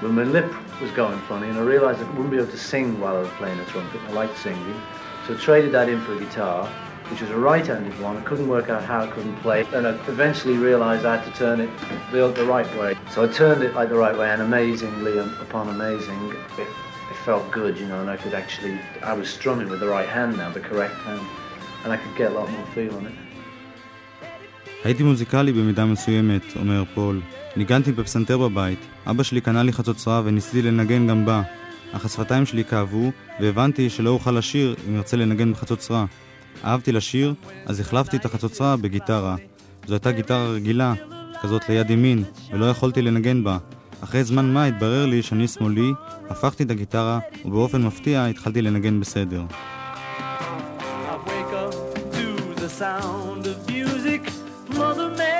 But 0.00 0.10
my 0.20 0.26
lip 0.36 0.50
was 0.82 0.90
going 1.02 1.20
funny, 1.30 1.48
and 1.50 1.58
I 1.62 1.64
realized 1.74 1.98
I 2.00 2.08
wouldn't 2.16 2.30
be 2.30 2.40
able 2.42 2.54
to 2.58 2.62
sing 2.72 3.00
while 3.00 3.16
I 3.16 3.22
was 3.26 3.34
playing 3.40 3.58
the 3.62 3.68
trumpet. 3.72 4.00
I 4.08 4.12
liked 4.20 4.36
singing, 4.46 4.80
so 5.28 5.34
I 5.34 5.36
traded 5.36 5.72
that 5.72 5.90
in 5.90 6.00
for 6.00 6.14
a 6.14 6.18
guitar, 6.18 6.66
which 7.10 7.20
was 7.20 7.28
a 7.28 7.36
right-handed 7.36 8.00
one. 8.00 8.16
I 8.16 8.22
couldn't 8.22 8.48
work 8.48 8.70
out 8.70 8.82
how 8.82 9.00
I 9.02 9.08
couldn't 9.08 9.36
play 9.46 9.60
it, 9.60 9.68
and 9.74 9.86
I 9.86 9.90
eventually 10.08 10.56
realized 10.56 11.04
I 11.04 11.16
had 11.16 11.24
to 11.30 11.38
turn 11.38 11.60
it 11.60 11.68
the, 12.12 12.28
the 12.28 12.46
right 12.46 12.70
way. 12.80 12.96
So 13.12 13.24
I 13.26 13.28
turned 13.28 13.62
it 13.62 13.74
like 13.74 13.90
the 13.90 14.00
right 14.06 14.16
way, 14.16 14.30
and 14.30 14.40
amazingly, 14.40 15.18
um, 15.18 15.36
upon 15.46 15.68
amazing, 15.68 16.18
it, 16.58 16.66
it 17.12 17.16
felt 17.26 17.44
good, 17.50 17.78
you 17.78 17.86
know, 17.90 18.00
and 18.00 18.08
I 18.08 18.16
could 18.16 18.32
actually, 18.32 18.80
I 19.02 19.12
was 19.12 19.28
strumming 19.28 19.68
with 19.68 19.80
the 19.80 19.90
right 19.96 20.08
hand 20.08 20.38
now, 20.38 20.48
the 20.50 20.60
correct 20.60 20.96
hand, 21.08 21.26
and 21.84 21.92
I 21.92 21.98
could 21.98 22.16
get 22.16 22.32
a 22.32 22.34
lot 22.34 22.48
more 22.50 22.66
feel 22.74 22.94
on 22.96 23.06
it. 23.06 23.18
הייתי 24.84 25.02
מוזיקלי 25.02 25.52
במידה 25.52 25.84
מסוימת, 25.84 26.42
אומר 26.56 26.84
פול. 26.94 27.20
ניגנתי 27.56 27.92
בפסנתר 27.92 28.38
בבית, 28.38 28.78
אבא 29.10 29.22
שלי 29.22 29.40
קנה 29.40 29.62
לי 29.62 29.72
חצוצרה 29.72 30.22
וניסיתי 30.24 30.62
לנגן 30.62 31.06
גם 31.06 31.26
בה, 31.26 31.42
אך 31.92 32.04
השפתיים 32.04 32.46
שלי 32.46 32.64
כאבו, 32.64 33.10
והבנתי 33.40 33.90
שלא 33.90 34.10
אוכל 34.10 34.30
לשיר 34.30 34.76
אם 34.88 34.96
ארצה 34.96 35.16
לנגן 35.16 35.52
בחצוצרה. 35.52 36.04
אהבתי 36.64 36.92
לשיר, 36.92 37.34
אז 37.66 37.80
החלפתי 37.80 38.16
את 38.16 38.24
החצוצרה 38.24 38.76
בגיטרה. 38.76 39.36
זו 39.86 39.94
הייתה 39.94 40.12
גיטרה 40.12 40.48
רגילה, 40.48 40.94
כזאת 41.42 41.68
ליד 41.68 41.90
ימין, 41.90 42.24
ולא 42.52 42.66
יכולתי 42.70 43.02
לנגן 43.02 43.44
בה. 43.44 43.58
אחרי 44.00 44.24
זמן 44.24 44.52
מה 44.52 44.64
התברר 44.64 45.06
לי 45.06 45.22
שאני 45.22 45.48
שמאלי, 45.48 45.90
הפכתי 46.30 46.62
את 46.62 46.70
הגיטרה, 46.70 47.18
ובאופן 47.44 47.82
מפתיע 47.82 48.24
התחלתי 48.24 48.62
לנגן 48.62 49.00
בסדר. 49.00 49.42
Sound 52.78 53.44
of 53.52 53.58
Mother 54.78 55.10
Mary 55.18 55.37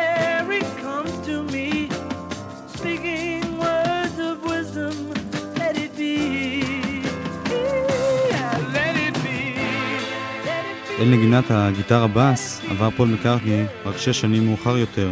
אל 10.98 11.04
נגינת 11.04 11.44
הגיטרה 11.50 12.06
בס 12.06 12.60
עבר 12.70 12.90
פול 12.90 13.08
מקארטני 13.08 13.64
רק 13.84 13.96
שש 13.96 14.20
שנים 14.20 14.46
מאוחר 14.46 14.78
יותר, 14.78 15.10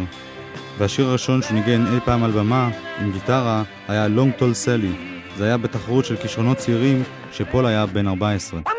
והשיר 0.77 1.07
הראשון 1.07 1.41
שהוא 1.41 1.53
ניגן 1.53 1.85
אי 1.93 1.99
פעם 2.05 2.23
על 2.23 2.31
במה 2.31 2.69
עם 2.99 3.11
גיטרה 3.11 3.63
היה 3.87 4.07
Long 4.07 4.41
Tall 4.41 4.65
Sally. 4.65 4.95
זה 5.37 5.45
היה 5.45 5.57
בתחרות 5.57 6.05
של 6.05 6.15
כישרונות 6.15 6.57
צעירים 6.57 7.03
כשפול 7.31 7.65
היה 7.65 7.85
בן 7.85 8.07
14. 8.07 8.76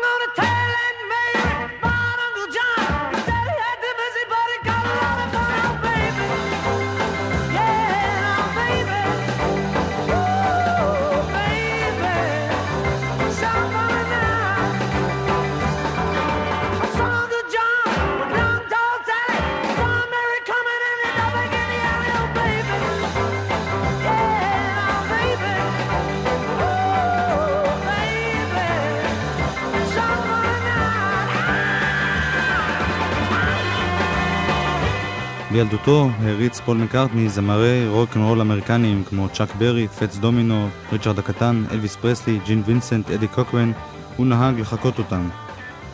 בילדותו 35.59 36.09
העריץ 36.19 36.59
פול 36.59 36.77
מקארטני 36.77 37.29
זמרי 37.29 37.87
רוק 37.87 38.17
אנד 38.17 38.25
רול 38.25 38.41
אמריקניים 38.41 39.03
כמו 39.03 39.29
צ'אק 39.29 39.55
ברי, 39.55 39.87
פטס 39.87 40.17
דומינו, 40.17 40.67
ריצ'רד 40.91 41.19
הקטן, 41.19 41.63
אלוויס 41.71 41.95
פרסלי, 41.95 42.39
ג'ין 42.45 42.63
וינסנט, 42.65 43.11
אדי 43.11 43.27
קוקרן, 43.27 43.71
הוא 44.15 44.25
נהג 44.25 44.59
לחקות 44.59 44.99
אותם. 44.99 45.29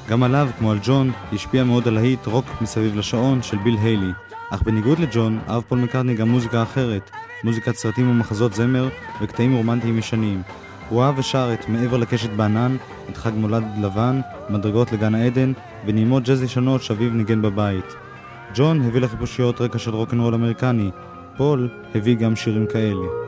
גם 0.09 0.23
עליו, 0.23 0.49
כמו 0.57 0.71
על 0.71 0.79
ג'ון, 0.83 1.11
השפיע 1.33 1.63
מאוד 1.63 1.87
על 1.87 1.93
להיט 1.93 2.25
רוק 2.25 2.45
מסביב 2.61 2.95
לשעון 2.95 3.41
של 3.41 3.57
ביל 3.57 3.77
היילי. 3.81 4.11
אך 4.51 4.61
בניגוד 4.61 4.99
לג'ון, 4.99 5.39
אהב 5.49 5.61
פול 5.61 5.79
מקארטני 5.79 6.13
גם 6.13 6.29
מוזיקה 6.29 6.63
אחרת, 6.63 7.11
מוזיקת 7.43 7.75
סרטים 7.75 8.09
ומחזות 8.09 8.53
זמר 8.53 8.89
וקטעים 9.21 9.55
רומנטיים 9.55 9.97
ישנים. 9.97 10.41
הוא 10.89 11.03
אהב 11.03 11.19
ושר 11.19 11.53
את 11.53 11.69
מעבר 11.69 11.97
לקשת 11.97 12.29
בענן, 12.29 12.75
את 13.09 13.17
חג 13.17 13.31
מולד 13.35 13.63
לבן, 13.81 14.21
מדרגות 14.49 14.91
לגן 14.91 15.15
העדן, 15.15 15.53
ונעימות 15.85 16.23
ג'אז 16.23 16.43
ישנות 16.43 16.83
שאביו 16.83 17.09
ניגן 17.09 17.41
בבית. 17.41 18.04
ג'ון 18.53 18.81
הביא 18.81 19.01
לחיפושיות 19.01 19.61
רקע 19.61 19.79
של 19.79 19.95
רוקנרול 19.95 20.33
אמריקני, 20.33 20.91
פול 21.37 21.69
הביא 21.95 22.15
גם 22.15 22.35
שירים 22.35 22.67
כאלה. 22.67 23.24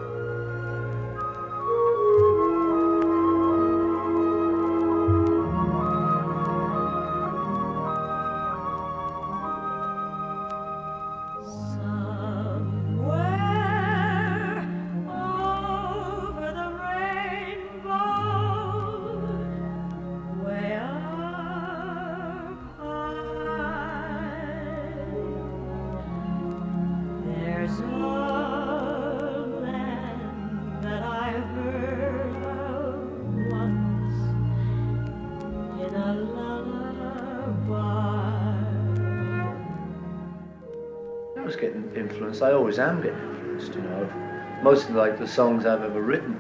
Like 44.98 45.18
the 45.18 45.28
songs 45.28 45.66
I've 45.66 45.84
ever 45.90 46.02
written, 46.02 46.34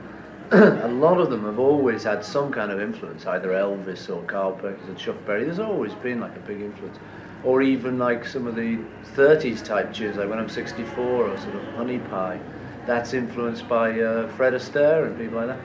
a 0.91 0.93
lot 1.05 1.17
of 1.23 1.29
them 1.29 1.43
have 1.49 1.59
always 1.59 2.01
had 2.03 2.19
some 2.35 2.51
kind 2.51 2.69
of 2.71 2.79
influence, 2.81 3.25
either 3.25 3.49
Elvis 3.49 4.09
or 4.13 4.21
Carl 4.33 4.53
Perkins 4.53 4.89
or 4.89 4.95
Chuck 5.03 5.19
Berry. 5.25 5.43
There's 5.45 5.59
always 5.59 5.93
been 6.07 6.19
like 6.25 6.35
a 6.35 6.43
big 6.51 6.59
influence. 6.69 6.97
Or 7.43 7.61
even 7.61 7.93
like 8.07 8.21
some 8.25 8.45
of 8.47 8.55
the 8.55 8.71
30s 9.15 9.59
type 9.71 9.93
tunes, 9.93 10.17
like 10.17 10.29
when 10.29 10.39
I'm 10.39 10.49
64 10.49 11.05
or 11.05 11.37
sort 11.37 11.55
of 11.55 11.63
Honey 11.75 11.99
Pie. 11.99 12.39
That's 12.87 13.13
influenced 13.13 13.67
by 13.67 13.87
uh, 13.99 14.27
Fred 14.35 14.53
Astaire 14.53 15.01
and 15.07 15.17
people 15.17 15.37
like 15.39 15.47
that. 15.47 15.59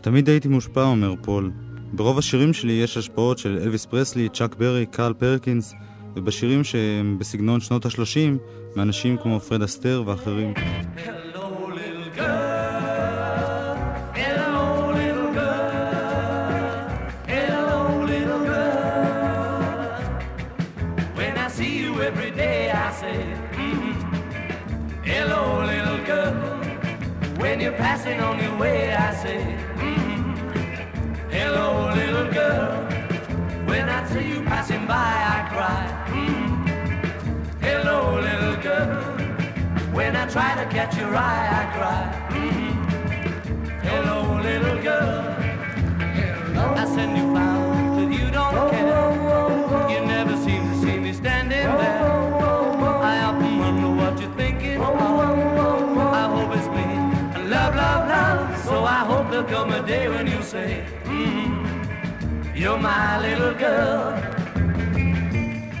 תמיד 0.00 0.28
הייתי 0.28 0.48
מושפע, 0.48 0.82
אומר 0.82 1.14
פול. 1.22 1.50
ברוב 1.92 2.18
השירים 2.18 2.52
שלי 2.52 2.72
יש 2.72 2.96
השפעות 2.96 3.38
של 3.38 3.58
אלוויס 3.62 3.86
פרסלי, 3.86 4.28
צ'אק 4.28 4.54
ברי, 4.54 4.86
קרל 4.86 5.12
פרקינס, 5.12 5.74
ובשירים 6.16 6.64
שהם 6.64 7.18
בסגנון 7.18 7.60
שנות 7.60 7.86
ה-30, 7.86 8.38
מאנשים 8.76 9.16
כמו 9.16 9.40
פרד 9.40 9.62
אסתר 9.62 10.02
ואחרים. 10.06 10.54
You're 28.06 28.22
on 28.22 28.38
your 28.38 28.56
way, 28.58 28.92
I 28.94 29.14
say, 29.14 29.40
mm, 29.76 30.36
Hello, 31.30 31.90
little 31.94 32.30
girl. 32.32 32.72
When 33.66 33.88
I 33.88 34.06
see 34.10 34.28
you 34.28 34.42
passing 34.42 34.86
by, 34.86 34.94
I 35.34 35.48
cry, 35.52 35.84
mm, 36.12 37.62
Hello, 37.62 38.20
little 38.20 38.56
girl. 38.62 39.02
When 39.94 40.14
I 40.16 40.28
try 40.28 40.54
to 40.62 40.66
catch 40.70 40.98
your 40.98 41.16
eye, 41.16 41.48
I 41.60 41.64
cry. 41.76 42.04
mm 42.30 42.74
Hello, 43.88 44.38
little 44.42 44.82
girl. 44.82 45.34
I 46.76 46.84
send 46.94 47.16
you 47.16 47.23
You're 62.64 62.82
my 62.82 63.18
little 63.24 63.60
girl. 63.60 64.14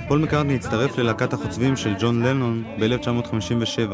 פול 0.08 0.18
מקארטני 0.18 0.54
הצטרף 0.54 0.98
ללהקת 0.98 1.32
החוצבים 1.32 1.76
של 1.76 1.94
ג'ון 2.00 2.22
לנון 2.22 2.64
ב-1957. 2.80 3.92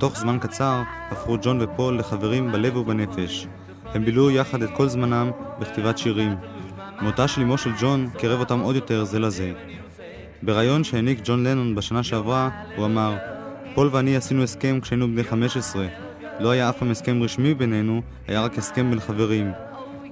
תוך 0.00 0.16
זמן 0.16 0.38
קצר 0.40 0.82
הפכו 1.10 1.36
ג'ון 1.42 1.62
ופול 1.62 1.98
לחברים 1.98 2.52
בלב 2.52 2.76
ובנפש. 2.76 3.46
הם 3.84 4.04
בילו 4.04 4.30
יחד 4.30 4.62
את 4.62 4.70
כל 4.76 4.88
זמנם 4.88 5.30
בכתיבת 5.58 5.98
שירים. 5.98 6.36
מותה 7.00 7.28
של 7.28 7.42
אמו 7.42 7.58
של 7.58 7.70
ג'ון 7.80 8.08
קרב 8.18 8.40
אותם 8.40 8.60
עוד 8.60 8.76
יותר 8.76 9.04
זה 9.04 9.18
לזה. 9.18 9.52
בריאיון 10.42 10.84
שהעניק 10.84 11.20
ג'ון 11.24 11.44
לנון 11.46 11.74
בשנה 11.74 12.02
שעברה, 12.02 12.48
הוא 12.76 12.86
אמר, 12.86 13.16
פול 13.74 13.88
ואני 13.92 14.16
עשינו 14.16 14.42
הסכם 14.42 14.80
כשהיינו 14.80 15.08
בני 15.08 15.24
15. 15.24 15.86
לא 16.40 16.50
היה 16.50 16.70
אף 16.70 16.78
פעם 16.78 16.90
הסכם 16.90 17.22
רשמי 17.22 17.54
בינינו, 17.54 18.02
היה 18.28 18.42
רק 18.42 18.58
הסכם 18.58 18.90
בין 18.90 19.00
חברים. 19.00 19.52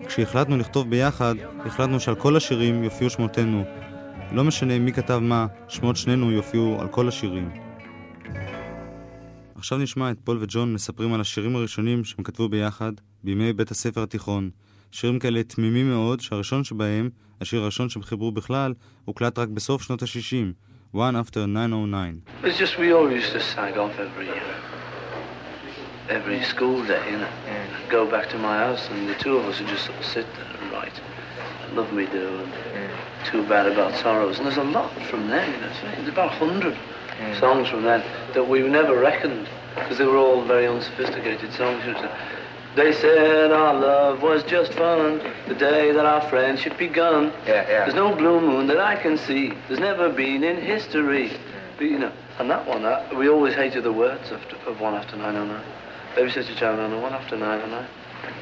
כשהחלטנו 0.06 0.56
לכתוב 0.56 0.90
ביחד, 0.90 1.34
החלטנו 1.66 2.00
שעל 2.00 2.14
כל 2.14 2.36
השירים 2.36 2.84
יופיעו 2.84 3.10
שמותינו. 3.10 3.64
לא 4.32 4.44
משנה 4.44 4.78
מי 4.78 4.92
כתב 4.92 5.18
מה, 5.18 5.46
שמות 5.68 5.96
שנינו 5.96 6.32
יופיעו 6.32 6.80
על 6.80 6.88
כל 6.88 7.08
השירים. 7.08 7.50
עכשיו 9.54 9.78
נשמע 9.78 10.10
את 10.10 10.16
פול 10.24 10.38
וג'ון 10.40 10.74
מספרים 10.74 11.14
על 11.14 11.20
השירים 11.20 11.56
הראשונים 11.56 12.04
שהם 12.04 12.24
כתבו 12.24 12.48
ביחד 12.48 12.92
בימי 13.24 13.52
בית 13.52 13.70
הספר 13.70 14.02
התיכון. 14.02 14.50
שירים 14.92 15.18
כאלה 15.18 15.42
תמימים 15.42 15.90
מאוד, 15.90 16.20
שהראשון 16.20 16.64
שבהם, 16.64 17.10
השיר 17.40 17.62
הראשון 17.62 17.88
שהם 17.88 18.02
חיברו 18.02 18.32
בכלל, 18.32 18.74
הוקלט 19.04 19.38
רק 19.38 19.48
בסוף 19.48 19.82
שנות 19.82 20.02
ה-60, 20.02 20.52
One 20.94 21.16
After 21.16 21.46
909. 21.46 22.20
It's 22.42 22.58
just 22.58 22.78
we 22.78 22.92
all 22.92 23.10
used 23.10 23.34
off 23.34 23.98
every 23.98 24.28
every 26.12 26.42
school 26.42 26.84
day, 26.84 27.02
you 27.10 27.18
know. 27.18 27.28
Go 27.88 28.06
back 28.10 28.28
to 28.30 28.38
my 28.38 28.58
house 28.58 28.88
and 28.90 29.08
the 29.08 29.14
two 29.14 29.36
of 29.36 29.46
us 29.46 29.58
would 29.58 29.68
just 29.68 29.86
sort 29.86 29.98
of 29.98 30.04
sit 30.04 30.26
there 30.36 30.60
and 30.60 30.72
write. 30.72 31.00
Love 31.72 31.92
Me 31.92 32.04
Do 32.06 32.38
and 32.38 32.52
Too 33.24 33.46
Bad 33.48 33.66
About 33.66 33.94
Sorrows. 33.94 34.36
And 34.36 34.46
there's 34.46 34.58
a 34.58 34.64
lot 34.64 34.92
from 35.10 35.28
then, 35.28 35.52
you 35.52 35.60
know. 35.60 35.72
There's 35.96 36.08
about 36.08 36.32
a 36.32 36.36
hundred 36.36 36.76
songs 37.38 37.68
from 37.68 37.82
then 37.82 38.02
that 38.34 38.46
we 38.46 38.60
never 38.68 38.98
reckoned 38.98 39.48
because 39.74 39.96
they 39.98 40.04
were 40.04 40.18
all 40.18 40.44
very 40.44 40.66
unsophisticated 40.66 41.52
songs. 41.54 41.84
you 41.86 41.92
know. 41.92 42.14
They 42.76 42.92
said 42.92 43.52
our 43.52 43.74
love 43.74 44.22
was 44.22 44.42
just 44.44 44.72
fun 44.74 45.20
the 45.46 45.54
day 45.54 45.92
that 45.92 46.04
our 46.06 46.22
friendship 46.28 46.78
begun. 46.78 47.32
Yeah, 47.46 47.68
yeah. 47.68 47.84
There's 47.84 47.94
no 47.94 48.14
blue 48.14 48.40
moon 48.40 48.66
that 48.68 48.78
I 48.78 48.96
can 48.96 49.16
see. 49.18 49.52
There's 49.68 49.80
never 49.80 50.08
been 50.10 50.42
in 50.44 50.56
history 50.60 51.36
But, 51.76 51.84
you 51.84 51.98
know, 51.98 52.12
and 52.38 52.50
that 52.50 52.66
one, 52.66 52.82
that, 52.82 53.14
we 53.14 53.28
always 53.28 53.54
hated 53.54 53.84
the 53.84 53.92
words 53.92 54.30
after, 54.32 54.56
of 54.66 54.80
one 54.80 54.94
after 54.94 55.16
909. 55.16 55.62
Baby 56.14 56.30
said 56.30 56.44
to 56.44 56.54
John, 56.54 56.76
no, 56.76 56.98
one 56.98 57.14
after 57.14 57.36
909. 57.38 57.88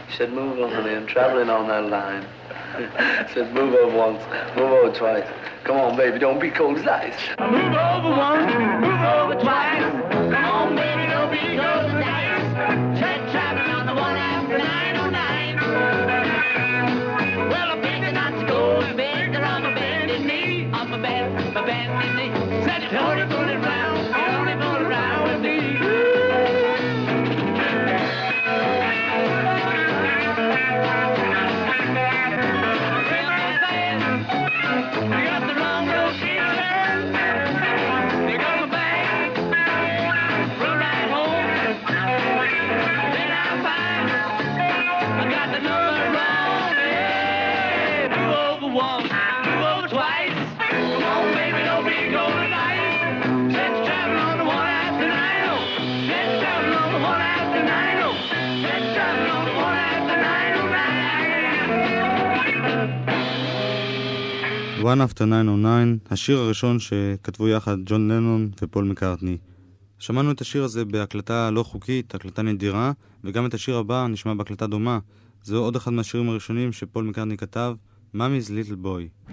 He 0.09 0.17
said, 0.17 0.33
move 0.33 0.59
on, 0.59 0.73
honey, 0.73 0.93
I'm 0.93 1.07
travelling 1.07 1.49
on 1.49 1.69
that 1.69 1.89
line. 1.89 2.27
said, 3.33 3.55
move 3.55 3.75
over 3.75 3.97
once, 3.97 4.21
move 4.57 4.73
over 4.73 4.93
twice. 4.93 5.25
Come 5.63 5.77
on, 5.77 5.97
baby, 5.97 6.19
don't 6.19 6.41
be 6.41 6.51
cold 6.51 6.79
as 6.79 6.87
ice. 6.89 7.15
Move 7.39 7.53
over 7.55 8.11
once, 8.11 8.53
move 8.83 9.01
over 9.01 9.35
twice. 9.35 9.83
Come 10.11 10.35
on, 10.35 10.75
baby, 10.75 11.07
don't 11.07 11.31
be 11.31 11.39
cold 11.39 11.95
as 11.95 12.03
ice. 12.03 12.43
Traveling 13.31 13.71
on 13.71 13.87
the 13.87 13.95
one 13.95 14.17
after 14.17 14.59
909. 14.59 15.57
Well, 17.51 17.71
I 17.71 17.81
on 19.45 19.63
my 19.63 19.75
bended 19.75 20.27
knee, 20.27 20.69
on 20.73 20.91
bed, 21.01 21.55
my 21.55 21.65
bended 21.65 22.17
knee. 22.17 22.65
Said 22.65 23.40
One 64.91 65.01
After 65.11 65.25
909, 65.25 65.97
השיר 66.11 66.39
הראשון 66.39 66.79
שכתבו 66.79 67.49
יחד 67.49 67.77
ג'ון 67.87 68.11
לנון 68.11 68.51
ופול 68.63 68.85
מקארטני. 68.85 69.37
שמענו 69.99 70.31
את 70.31 70.41
השיר 70.41 70.65
הזה 70.65 70.85
בהקלטה 70.85 71.51
לא 71.51 71.63
חוקית, 71.63 72.15
הקלטה 72.15 72.43
נדירה, 72.43 72.93
וגם 73.25 73.47
את 73.47 73.55
השיר 73.55 73.77
הבא 73.77 74.07
נשמע 74.07 74.35
בהקלטה 74.35 74.67
דומה. 74.67 74.99
זהו 75.43 75.63
עוד 75.63 75.77
אחד 75.77 75.93
מהשירים 75.93 76.29
הראשונים 76.29 76.73
שפול 76.73 77.05
מקארטני 77.05 77.37
כתב, 77.37 77.75
Mommy's 78.15 78.49
Little 78.49 78.85
Boy. 78.85 79.31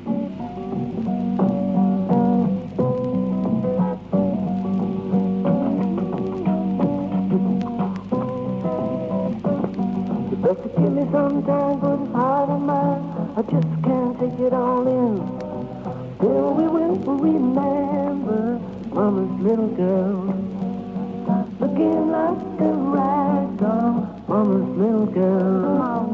For 11.11 11.23
this 11.23 12.11
heart 12.15 12.49
of 12.49 12.61
mine. 12.61 13.17
I 13.37 13.41
just 13.43 13.83
can't 13.83 14.19
take 14.19 14.39
it 14.47 14.53
all 14.53 14.87
in. 14.87 15.46
Till 16.19 16.53
we 16.55 16.67
will 16.67 16.95
remember 16.97 18.59
Mama's 18.91 19.39
little 19.39 19.67
girl. 19.67 20.33
Looking 21.59 22.11
like 22.11 22.59
a 22.59 22.73
rag 22.73 23.57
doll, 23.59 24.23
Mama's 24.27 24.77
little 24.77 25.05
girl. 25.05 26.07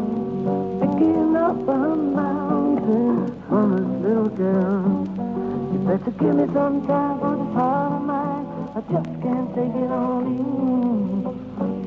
Picking 0.82 1.36
up 1.38 1.56
a 1.70 1.96
mountain, 1.96 3.32
Mama's 3.50 4.02
little 4.04 4.30
girl. 4.30 5.08
You 5.72 5.80
better 5.88 6.12
give 6.12 6.36
me 6.36 6.54
some 6.54 6.86
time 6.86 7.20
for 7.20 7.36
this 7.38 7.54
heart 7.56 7.94
of 7.94 8.02
mine. 8.04 8.46
I 8.76 8.82
just 8.92 9.22
can't 9.22 9.56
take 9.56 9.76
it 9.84 9.90
all 9.90 10.20
in. 10.20 11.24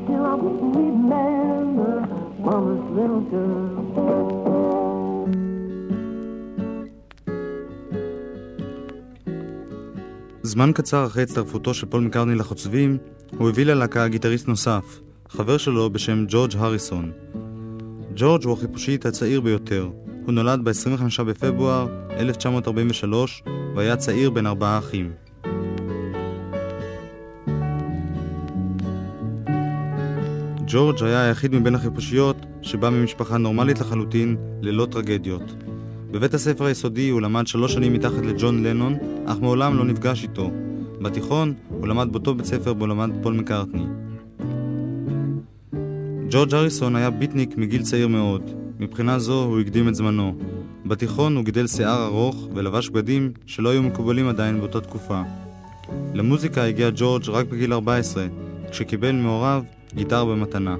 Still 0.05 0.25
I 0.25 0.35
will 0.35 0.57
remember 0.73 2.01
Mama's 2.39 2.91
little 2.97 3.21
girl. 3.21 4.45
זמן 10.47 10.70
קצר 10.74 11.07
אחרי 11.07 11.22
הצטרפותו 11.22 11.74
של 11.74 11.86
פול 11.86 12.01
מקארטני 12.01 12.34
לחוצבים, 12.34 12.99
הוא 13.38 13.49
הביא 13.49 13.64
ללהקה 13.64 14.09
גיטריסט 14.09 14.49
נוסף, 14.49 15.01
חבר 15.28 15.59
שלו 15.59 15.90
בשם 15.90 16.24
ג'ורג' 16.28 16.51
הריסון. 16.57 17.12
ג'ורג' 18.16 18.44
הוא 18.44 18.53
החיפושית 18.53 19.07
הצעיר 19.07 19.40
ביותר. 19.40 19.88
הוא 20.24 20.32
נולד 20.32 20.61
ב-25 20.64 21.22
בפברואר 21.22 21.86
1943 22.11 23.42
והיה 23.74 23.97
צעיר 23.97 24.30
בין 24.30 24.47
ארבעה 24.47 24.78
אחים. 24.78 25.12
ג'ורג' 30.66 31.05
היה 31.05 31.24
היחיד 31.24 31.55
מבין 31.55 31.74
החיפושיות 31.74 32.36
שבא 32.62 32.90
ממשפחה 32.90 33.36
נורמלית 33.36 33.80
לחלוטין, 33.80 34.36
ללא 34.62 34.86
טרגדיות. 34.90 35.76
בבית 36.11 36.35
הספר 36.35 36.65
היסודי 36.65 37.09
הוא 37.09 37.21
למד 37.21 37.47
שלוש 37.47 37.73
שנים 37.73 37.93
מתחת 37.93 38.27
לג'ון 38.27 38.63
לנון, 38.63 38.97
אך 39.27 39.37
מעולם 39.41 39.77
לא 39.77 39.85
נפגש 39.85 40.23
איתו. 40.23 40.51
בתיכון 41.01 41.55
הוא 41.69 41.87
למד 41.89 42.09
באותו 42.13 42.35
בית 42.35 42.47
ספר 42.47 42.73
בו 42.73 42.87
למד 42.87 43.11
פול 43.23 43.35
מקארטני. 43.35 43.87
ג'ורג' 46.31 46.55
אריסון 46.55 46.97
היה 46.97 47.11
ביטניק 47.11 47.57
מגיל 47.57 47.83
צעיר 47.83 48.09
מאוד. 48.09 48.51
מבחינה 48.81 49.19
זו 49.19 49.45
הוא 49.45 49.61
הקדים 49.61 49.89
את 49.89 49.95
זמנו. 49.95 50.37
בתיכון 50.87 51.37
הוא 51.37 51.45
גידל 51.45 51.67
שיער 51.67 52.07
ארוך 52.07 52.49
ולבש 52.55 52.89
בגדים 52.89 53.33
שלא 53.47 53.69
היו 53.69 53.83
מקובלים 53.83 54.29
עדיין 54.29 54.59
באותה 54.61 54.81
תקופה. 54.81 55.23
למוזיקה 56.15 56.65
הגיע 56.65 56.91
ג'ורג' 56.97 57.29
רק 57.29 57.47
בגיל 57.47 57.73
14, 57.73 58.27
כשקיבל 58.71 59.13
מהוריו 59.13 59.63
גיטר 59.95 60.25
במתנה. 60.25 60.77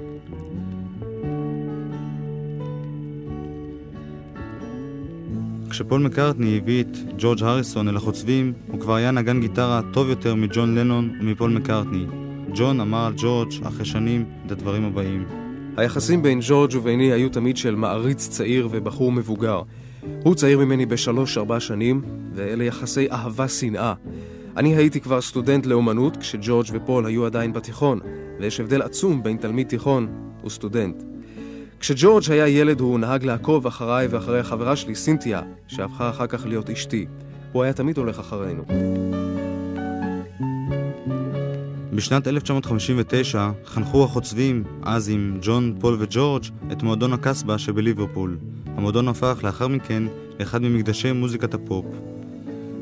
כשפול 5.69 6.01
מקארטני 6.01 6.57
הביא 6.57 6.83
את 6.83 6.97
ג'ורג' 7.17 7.43
הריסון 7.43 7.87
אל 7.87 7.97
החוצבים, 7.97 8.53
הוא 8.67 8.79
כבר 8.79 8.95
היה 8.95 9.11
נגן 9.11 9.41
גיטרה 9.41 9.81
טוב 9.93 10.09
יותר 10.09 10.35
מג'ון 10.35 10.75
לנון 10.75 11.17
ומפול 11.21 11.51
מקארטני. 11.51 12.05
ג'ון 12.55 12.81
אמר 12.81 13.05
על 13.05 13.13
ג'ורג' 13.17 13.51
אחרי 13.63 13.85
שנים 13.85 14.25
את 14.45 14.51
הדברים 14.51 14.85
הבאים. 14.85 15.25
היחסים 15.77 16.21
בין 16.21 16.39
ג'ורג' 16.41 16.71
וביני 16.75 17.11
היו 17.11 17.29
תמיד 17.29 17.57
של 17.57 17.75
מעריץ 17.75 18.27
צעיר 18.29 18.67
ובחור 18.71 19.11
מבוגר. 19.11 19.61
הוא 20.23 20.35
צעיר 20.35 20.59
ממני 20.59 20.85
בשלוש-ארבע 20.85 21.59
שנים, 21.59 22.01
ואלה 22.33 22.63
יחסי 22.63 23.07
אהבה-שנאה. 23.11 23.93
אני 24.57 24.75
הייתי 24.75 25.01
כבר 25.01 25.21
סטודנט 25.21 25.65
לאומנות 25.65 26.17
כשג'ורג' 26.17 26.67
ופול 26.71 27.05
היו 27.05 27.25
עדיין 27.25 27.53
בתיכון, 27.53 27.99
ויש 28.39 28.59
הבדל 28.59 28.81
עצום 28.81 29.23
בין 29.23 29.37
תלמיד 29.37 29.67
תיכון 29.67 30.07
וסטודנט. 30.45 31.03
כשג'ורג' 31.79 32.23
היה 32.31 32.47
ילד 32.47 32.79
הוא 32.79 32.99
נהג 32.99 33.23
לעקוב 33.23 33.67
אחריי 33.67 34.07
ואחרי 34.07 34.39
החברה 34.39 34.75
שלי, 34.75 34.95
סינתיה, 34.95 35.41
שהפכה 35.67 36.09
אחר 36.09 36.27
כך 36.27 36.45
להיות 36.45 36.69
אשתי. 36.69 37.05
הוא 37.51 37.63
היה 37.63 37.73
תמיד 37.73 37.97
הולך 37.97 38.19
אחרינו. 38.19 38.63
בשנת 41.93 42.27
1959 42.27 43.49
חנכו 43.65 44.03
החוצבים, 44.03 44.63
אז 44.83 45.09
עם 45.09 45.37
ג'ון, 45.41 45.75
פול 45.79 45.97
וג'ורג', 45.99 46.43
את 46.71 46.83
מועדון 46.83 47.13
הקסבה 47.13 47.57
שבליברפול. 47.57 48.37
המועדון 48.65 49.07
הפך 49.07 49.39
לאחר 49.43 49.67
מכן 49.67 50.03
לאחד 50.39 50.61
ממקדשי 50.61 51.11
מוזיקת 51.11 51.53
הפופ. 51.53 51.85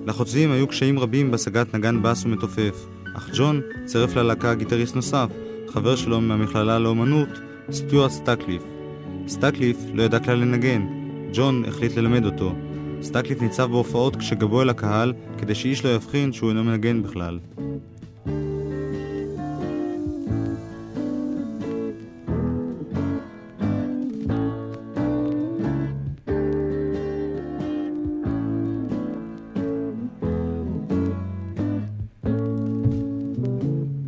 לחוצבים 0.05 0.51
היו 0.51 0.67
קשיים 0.67 0.99
רבים 0.99 1.31
בהשגת 1.31 1.75
נגן 1.75 2.01
בס 2.01 2.25
ומתופף, 2.25 2.85
אך 3.17 3.29
ג'ון 3.33 3.61
צירף 3.85 4.15
ללהקה 4.15 4.53
גיטריסט 4.53 4.95
נוסף, 4.95 5.27
חבר 5.69 5.95
שלו 5.95 6.21
מהמכללה 6.21 6.79
לאומנות, 6.79 7.29
סטיוארט 7.71 8.11
סטקליף. 8.11 8.74
סטקליף 9.27 9.77
לא 9.93 10.03
ידע 10.03 10.19
כלל 10.19 10.35
לנגן, 10.35 10.85
ג'ון 11.33 11.65
החליט 11.67 11.97
ללמד 11.97 12.25
אותו. 12.25 12.53
סטקליף 13.01 13.41
ניצב 13.41 13.65
בהופעות 13.71 14.15
כשגבו 14.15 14.61
אל 14.61 14.69
הקהל, 14.69 15.13
כדי 15.37 15.55
שאיש 15.55 15.85
לא 15.85 15.89
יבחין 15.89 16.33
שהוא 16.33 16.49
אינו 16.49 16.63
מנגן 16.63 17.03
בכלל. 17.03 17.39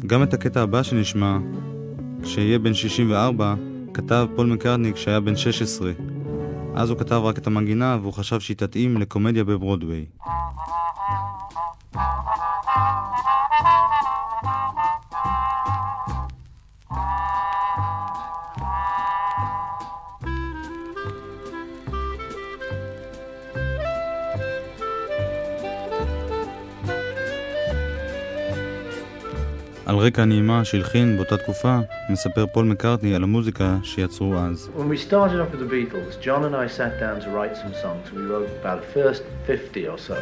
גם 0.05 0.23
את 0.23 0.33
הקטע 0.33 0.61
הבא 0.61 0.83
שנשמע, 0.83 1.37
כשיהיה 2.23 2.59
בן 2.59 2.73
64, 2.73 3.55
כתב 3.97 4.27
פול 4.35 4.47
מקארטני 4.47 4.93
כשהיה 4.93 5.19
בן 5.19 5.35
16. 5.35 5.91
אז 6.75 6.89
הוא 6.89 6.99
כתב 6.99 7.21
רק 7.23 7.37
את 7.37 7.47
המנגינה 7.47 7.97
והוא 8.01 8.13
חשב 8.13 8.39
שהיא 8.39 8.57
תתאים 8.57 8.97
לקומדיה 8.97 9.43
בברודוויי. 9.43 10.05
רקע 30.06 30.22
הנעימה 30.22 30.64
שהלחין 30.64 31.16
באותה 31.16 31.36
תקופה, 31.36 31.78
מספר 32.10 32.46
פול 32.46 32.64
מקארטני 32.64 33.14
על 33.14 33.22
המוזיקה 33.22 33.76
שיצרו 33.82 34.34
אז. 34.36 34.70
When 34.76 34.88
we 34.88 34.96
started 34.96 35.40
off 35.40 35.52
with 35.52 35.60
the 35.60 35.72
Beatles, 35.72 36.20
John 36.24 36.44
and 36.44 36.56
I 36.56 36.66
sat 36.66 37.00
down 37.00 37.20
to 37.20 37.30
write 37.30 37.56
some 37.56 37.74
songs. 37.82 38.12
We 38.12 38.22
wrote 38.22 38.48
about 38.60 38.80
the 38.82 39.00
first 39.00 39.22
50 39.46 39.88
or 39.88 39.98
so, 39.98 40.16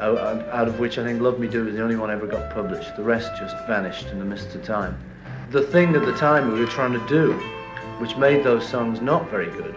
out 0.00 0.18
out 0.58 0.68
of 0.68 0.74
which 0.82 0.94
I 0.98 1.02
think 1.06 1.20
Love 1.20 1.38
Me 1.42 1.48
Do 1.54 1.60
was 1.66 1.74
the 1.76 1.82
only 1.86 1.98
one 2.04 2.10
ever 2.16 2.28
got 2.36 2.44
published. 2.58 2.90
The 3.00 3.06
rest 3.14 3.28
just 3.42 3.56
vanished 3.74 4.06
in 4.12 4.18
the 4.22 4.28
mist 4.32 4.48
of 4.56 4.60
time. 4.76 4.94
The 5.58 5.64
thing 5.74 5.88
at 5.98 6.04
the 6.10 6.16
time 6.28 6.42
we 6.52 6.58
were 6.62 6.72
trying 6.78 6.94
to 7.00 7.04
do, 7.18 7.24
which 8.02 8.14
made 8.26 8.40
those 8.50 8.64
songs 8.74 8.96
not 9.12 9.22
very 9.34 9.50
good, 9.60 9.74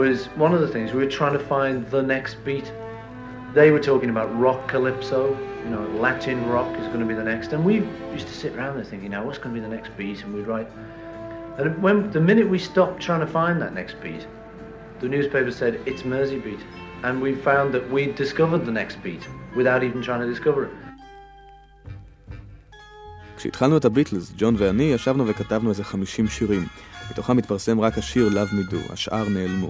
was 0.00 0.16
one 0.44 0.52
of 0.56 0.60
the 0.64 0.70
things 0.74 0.86
we 0.92 1.00
were 1.04 1.14
trying 1.20 1.36
to 1.40 1.44
find 1.56 1.74
the 1.96 2.02
next 2.14 2.32
beat. 2.46 2.68
They 3.58 3.68
were 3.74 3.84
talking 3.90 4.10
about 4.14 4.28
rock 4.46 4.60
calypso, 4.72 5.20
you 5.63 5.69
know, 5.69 5.81
Latin 5.99 6.47
rock 6.47 6.71
is 6.77 6.87
going 6.87 6.99
to 6.99 7.05
be 7.05 7.13
the 7.13 7.23
next. 7.23 7.53
And 7.53 7.63
we 7.63 7.75
used 8.11 8.27
to 8.27 8.33
sit 8.33 8.55
around 8.55 8.75
there 8.75 8.83
thinking, 8.83 9.11
now 9.11 9.23
what's 9.25 9.37
going 9.37 9.53
to 9.55 9.61
be 9.61 9.65
the 9.67 9.73
next 9.73 9.95
beat? 9.97 10.23
And 10.23 10.33
we'd 10.33 10.47
write. 10.47 10.69
And 11.57 11.81
when 11.81 12.11
the 12.11 12.19
minute 12.19 12.47
we 12.49 12.59
stopped 12.59 13.01
trying 13.01 13.23
to 13.27 13.31
find 13.39 13.61
that 13.61 13.73
next 13.73 13.95
beat, 14.01 14.27
the 14.99 15.07
newspaper 15.07 15.51
said 15.51 15.79
it's 15.85 16.03
Mersey 16.03 16.39
beat. 16.39 16.59
And 17.03 17.21
we 17.21 17.35
found 17.35 17.73
that 17.75 17.83
we'd 17.91 18.15
discovered 18.15 18.65
the 18.65 18.71
next 18.71 18.95
beat 19.03 19.27
without 19.55 19.83
even 19.83 20.01
trying 20.01 20.21
to 20.21 20.27
discover 20.27 20.65
it. 20.65 20.73
כשהתחלנו 23.37 23.77
את 23.77 23.85
הביטלס, 23.85 24.33
ג'ון 24.37 24.55
ואני 24.57 24.83
ישבנו 24.83 25.27
וכתבנו 25.27 25.69
איזה 25.69 25.83
50 25.83 26.27
שירים. 26.27 26.65
מתוכם 27.11 27.37
התפרסם 27.37 27.79
רק 27.79 27.97
השיר 27.97 28.27
Love 28.27 28.51
Me 28.51 28.73
Do, 28.73 28.93
השאר 28.93 29.29
נעלמו. 29.29 29.69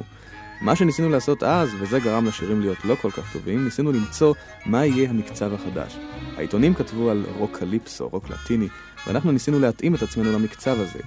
מה 0.63 0.75
שניסינו 0.75 1.09
לעשות 1.09 1.43
אז, 1.43 1.69
וזה 1.79 1.99
גרם 1.99 2.25
לשירים 2.25 2.61
להיות 2.61 2.85
לא 2.85 2.95
כל 2.95 3.11
כך 3.11 3.33
טובים, 3.33 3.65
ניסינו 3.65 3.91
למצוא 3.91 4.33
מה 4.65 4.85
יהיה 4.85 5.09
המקצב 5.09 5.53
החדש. 5.53 5.97
העיתונים 6.37 6.73
כתבו 6.73 7.09
על 7.09 7.25
רוק 7.37 7.57
קליפסו, 7.57 8.07
רוק 8.07 8.29
לטיני, 8.29 8.67
ואנחנו 9.07 9.31
ניסינו 9.31 9.59
להתאים 9.59 9.95
את 9.95 10.01
עצמנו 10.01 10.31
למקצב 10.31 10.75
הזה. 10.79 10.99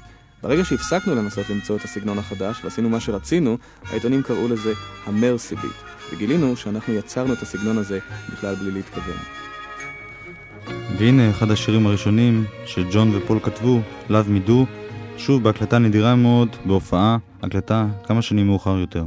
ברגע 0.42 0.64
שהפסקנו 0.64 1.14
לנסות 1.14 1.50
למצוא 1.50 1.76
את 1.76 1.84
הסגנון 1.84 2.18
החדש 2.18 2.64
ועשינו 2.64 2.88
מה 2.88 3.00
שרצינו, 3.00 3.58
העיתונים 3.90 4.22
קראו 4.22 4.48
לזה 4.48 4.72
המרסי 5.06 5.54
וגילינו 6.12 6.56
שאנחנו 6.56 6.94
יצרנו 6.94 7.32
את 7.32 7.42
הסגנון 7.42 7.78
הזה 7.78 7.98
בכלל 8.32 8.54
בלי 8.54 8.70
להתכוון. 8.70 9.16
והנה 10.98 11.30
אחד 11.30 11.50
השירים 11.50 11.86
הראשונים 11.86 12.44
שג'ון 12.66 13.16
ופול 13.16 13.40
כתבו, 13.42 13.80
Love 14.08 14.28
Me 14.28 14.48
Do, 14.48 14.52
שוב 15.16 15.42
בהקלטה 15.42 15.78
נדירה 15.78 16.14
מאוד, 16.14 16.56
בהופעה, 16.64 17.16
הקלטה 17.42 17.86
כמה 18.04 18.22
שנים 18.22 18.46
מאוחר 18.46 18.78
יותר. 18.78 19.04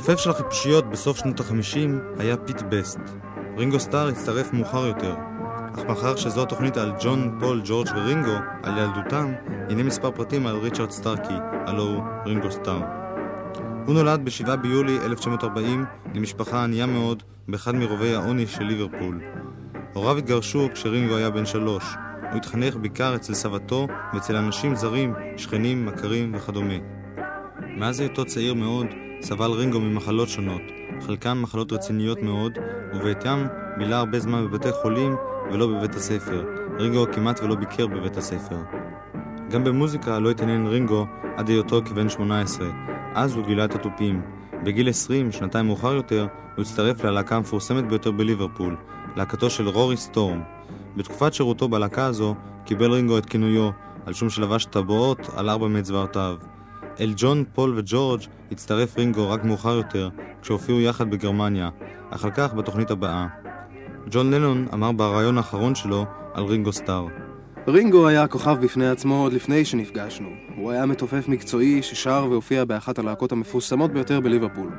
המתופף 0.00 0.20
של 0.20 0.30
החיפושיות 0.30 0.90
בסוף 0.90 1.18
שנות 1.18 1.40
החמישים 1.40 2.00
היה 2.18 2.36
פיט 2.36 2.62
בסט. 2.62 2.98
רינגו 3.56 3.80
סטאר 3.80 4.08
הצטרף 4.08 4.52
מאוחר 4.52 4.86
יותר, 4.86 5.14
אך 5.74 5.84
מאחר 5.88 6.16
שזו 6.16 6.42
התוכנית 6.42 6.76
על 6.76 6.92
ג'ון, 7.00 7.36
פול, 7.40 7.62
ג'ורג' 7.64 7.88
ורינגו, 7.96 8.34
על 8.62 8.78
ילדותם, 8.78 9.32
הנה 9.70 9.82
מספר 9.82 10.10
פרטים 10.10 10.46
על 10.46 10.56
ריצ'רד 10.56 10.90
סטארקי, 10.90 11.34
הלוא 11.66 11.82
הוא 11.82 12.02
רינגו 12.26 12.50
סטאר. 12.50 12.80
הוא 13.86 13.94
נולד 13.94 14.24
ב-7 14.24 14.56
ביולי 14.56 14.98
1940 15.04 15.84
למשפחה 16.14 16.64
ענייה 16.64 16.86
מאוד 16.86 17.22
באחד 17.48 17.74
מרובי 17.74 18.14
העוני 18.14 18.46
של 18.46 18.64
ליברפול. 18.64 19.20
הוריו 19.94 20.18
התגרשו 20.18 20.68
כשרינגו 20.74 21.16
היה 21.16 21.30
בן 21.30 21.46
שלוש. 21.46 21.84
הוא 22.30 22.36
התחנך 22.36 22.76
בעיקר 22.76 23.14
אצל 23.14 23.34
סבתו 23.34 23.86
ואצל 24.14 24.36
אנשים 24.36 24.74
זרים, 24.76 25.14
שכנים, 25.36 25.86
מכרים 25.86 26.34
וכדומה. 26.34 26.74
מאז 27.76 28.00
היותו 28.00 28.24
צעיר 28.24 28.54
מאוד, 28.54 28.86
סבל 29.22 29.50
רינגו 29.50 29.80
ממחלות 29.80 30.28
שונות, 30.28 30.62
חלקן 31.00 31.32
מחלות 31.32 31.72
רציניות 31.72 32.22
מאוד, 32.22 32.58
ובעטיים 32.94 33.46
בילה 33.78 33.98
הרבה 33.98 34.20
זמן 34.20 34.46
בבתי 34.46 34.72
חולים 34.72 35.16
ולא 35.52 35.66
בבית 35.66 35.94
הספר. 35.94 36.44
רינגו 36.78 37.06
כמעט 37.12 37.40
ולא 37.42 37.54
ביקר 37.54 37.86
בבית 37.86 38.16
הספר. 38.16 38.56
גם 39.50 39.64
במוזיקה 39.64 40.18
לא 40.18 40.30
התעניין 40.30 40.66
רינגו 40.66 41.06
עד 41.36 41.48
היותו 41.48 41.80
כבן 41.84 42.08
18. 42.08 42.66
אז 43.14 43.36
הוא 43.36 43.44
גילה 43.46 43.64
את 43.64 43.74
התופים. 43.74 44.22
בגיל 44.64 44.88
20, 44.88 45.32
שנתיים 45.32 45.66
מאוחר 45.66 45.92
יותר, 45.92 46.26
הוא 46.56 46.62
הצטרף 46.62 47.04
ללהקה 47.04 47.36
המפורסמת 47.36 47.88
ביותר 47.88 48.10
בליברפול, 48.10 48.76
להקתו 49.16 49.50
של 49.50 49.68
רורי 49.68 49.96
סטורם. 49.96 50.40
בתקופת 50.96 51.34
שירותו 51.34 51.68
בלהקה 51.68 52.06
הזו, 52.06 52.34
קיבל 52.64 52.92
רינגו 52.92 53.18
את 53.18 53.26
כינויו, 53.26 53.70
על 54.06 54.12
שום 54.12 54.30
שלבש 54.30 54.64
טבעות 54.64 55.18
על 55.36 55.50
ארבע 55.50 55.68
מאצבעותיו. 55.68 56.36
אל 57.00 57.12
ג'ון, 57.16 57.44
פול 57.54 57.78
וג'ורג' 57.78 58.20
הצטרף 58.52 58.98
רינגו 58.98 59.30
רק 59.30 59.44
מאוחר 59.44 59.74
יותר, 59.74 60.08
כשהופיעו 60.42 60.80
יחד 60.80 61.10
בגרמניה, 61.10 61.70
על 62.10 62.30
כך 62.30 62.54
בתוכנית 62.54 62.90
הבאה. 62.90 63.26
ג'ון 64.10 64.34
לנון 64.34 64.66
אמר 64.74 64.92
בריאיון 64.92 65.36
האחרון 65.36 65.74
שלו 65.74 66.04
על 66.34 66.44
רינגו 66.44 66.72
סטאר. 66.72 67.06
רינגו 67.68 68.08
היה 68.08 68.26
כוכב 68.26 68.56
בפני 68.60 68.88
עצמו 68.88 69.22
עוד 69.22 69.32
לפני 69.32 69.64
שנפגשנו. 69.64 70.28
הוא 70.56 70.70
היה 70.70 70.86
מתופף 70.86 71.28
מקצועי 71.28 71.82
ששר 71.82 72.26
והופיע 72.30 72.64
באחת 72.64 72.98
הלהקות 72.98 73.32
המפורסמות 73.32 73.92
ביותר 73.92 74.20
בליברפול. 74.20 74.70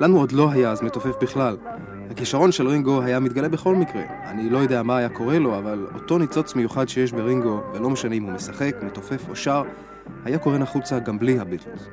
לנו 0.00 0.18
עוד 0.18 0.32
לא 0.32 0.50
היה 0.50 0.70
אז 0.70 0.82
מתופף 0.82 1.14
בכלל. 1.22 1.56
הכישרון 2.10 2.52
של 2.52 2.68
רינגו 2.68 3.02
היה 3.02 3.20
מתגלה 3.20 3.48
בכל 3.48 3.74
מקרה. 3.76 4.02
אני 4.24 4.50
לא 4.50 4.58
יודע 4.58 4.82
מה 4.82 4.96
היה 4.96 5.08
קורה 5.08 5.38
לו, 5.38 5.58
אבל 5.58 5.86
אותו 5.94 6.18
ניצוץ 6.18 6.54
מיוחד 6.54 6.88
שיש 6.88 7.12
ברינגו, 7.12 7.60
ולא 7.74 7.90
משנה 7.90 8.14
אם 8.14 8.22
הוא 8.22 8.32
משחק, 8.32 8.76
מתופף 8.82 9.28
או 9.28 9.36
שר, 9.36 9.62
היה 10.24 10.38
קורן 10.38 10.62
החוצה 10.62 10.98
גם 10.98 11.18
בלי 11.18 11.38
הביטלס. 11.38 11.88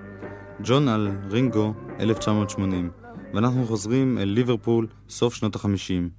ג'ון 0.63 0.87
על 0.87 1.11
רינגו 1.29 1.73
1980, 1.99 2.91
ואנחנו 3.33 3.65
חוזרים 3.65 4.17
אל 4.17 4.27
ליברפול 4.27 4.87
סוף 5.09 5.33
שנות 5.33 5.55
החמישים. 5.55 6.09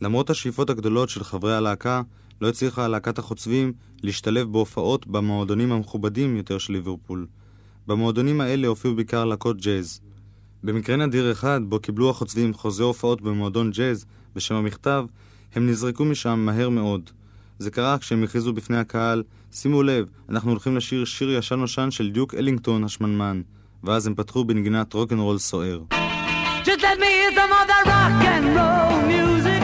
למרות 0.00 0.30
השאיפות 0.30 0.70
הגדולות 0.70 1.08
של 1.08 1.24
חברי 1.24 1.56
הלהקה, 1.56 2.02
לא 2.40 2.48
הצליחה 2.48 2.88
להקת 2.88 3.18
החוצבים 3.18 3.72
להשתלב 4.02 4.52
בהופעות 4.52 5.06
במועדונים 5.06 5.72
המכובדים 5.72 6.36
יותר 6.36 6.58
של 6.58 6.72
ליברפול. 6.72 7.26
במועדונים 7.86 8.40
האלה 8.40 8.68
הופיעו 8.68 8.94
בעיקר 8.94 9.24
להקות 9.24 9.60
ג'אז. 9.60 10.00
במקרה 10.62 10.96
נדיר 10.96 11.32
אחד, 11.32 11.60
בו 11.68 11.80
קיבלו 11.80 12.10
החוצבים 12.10 12.54
חוזה 12.54 12.82
הופעות 12.82 13.22
במועדון 13.22 13.70
ג'אז 13.70 14.06
בשם 14.34 14.54
המכתב, 14.54 15.04
הם 15.54 15.66
נזרקו 15.66 16.04
משם 16.04 16.38
מהר 16.38 16.68
מאוד. 16.68 17.10
זה 17.58 17.70
קרה 17.70 17.98
כשהם 17.98 18.22
הכריזו 18.22 18.52
בפני 18.52 18.76
הקהל, 18.76 19.22
שימו 19.52 19.82
לב, 19.82 20.06
אנחנו 20.28 20.50
הולכים 20.50 20.76
לשיר 20.76 21.04
שיר 21.04 21.30
ישן 21.30 21.54
נושן 21.54 21.90
של 21.90 22.10
דיוק 22.10 22.34
אלינגטון 22.34 22.84
השמנמן. 22.84 23.42
ואז 23.84 24.06
הם 24.06 24.14
פתחו 24.14 24.44
בנגינת 24.44 24.94
רוקנרול 24.94 25.38
סוער. 25.38 25.80
Just 26.64 26.82
let 26.82 26.98
me 26.98 27.06
hear 27.18 27.32
some 27.38 27.52
of 27.60 27.66
that 27.70 27.84
rock 27.86 28.24
and 28.32 28.46
roll 28.56 29.02
music. 29.10 29.57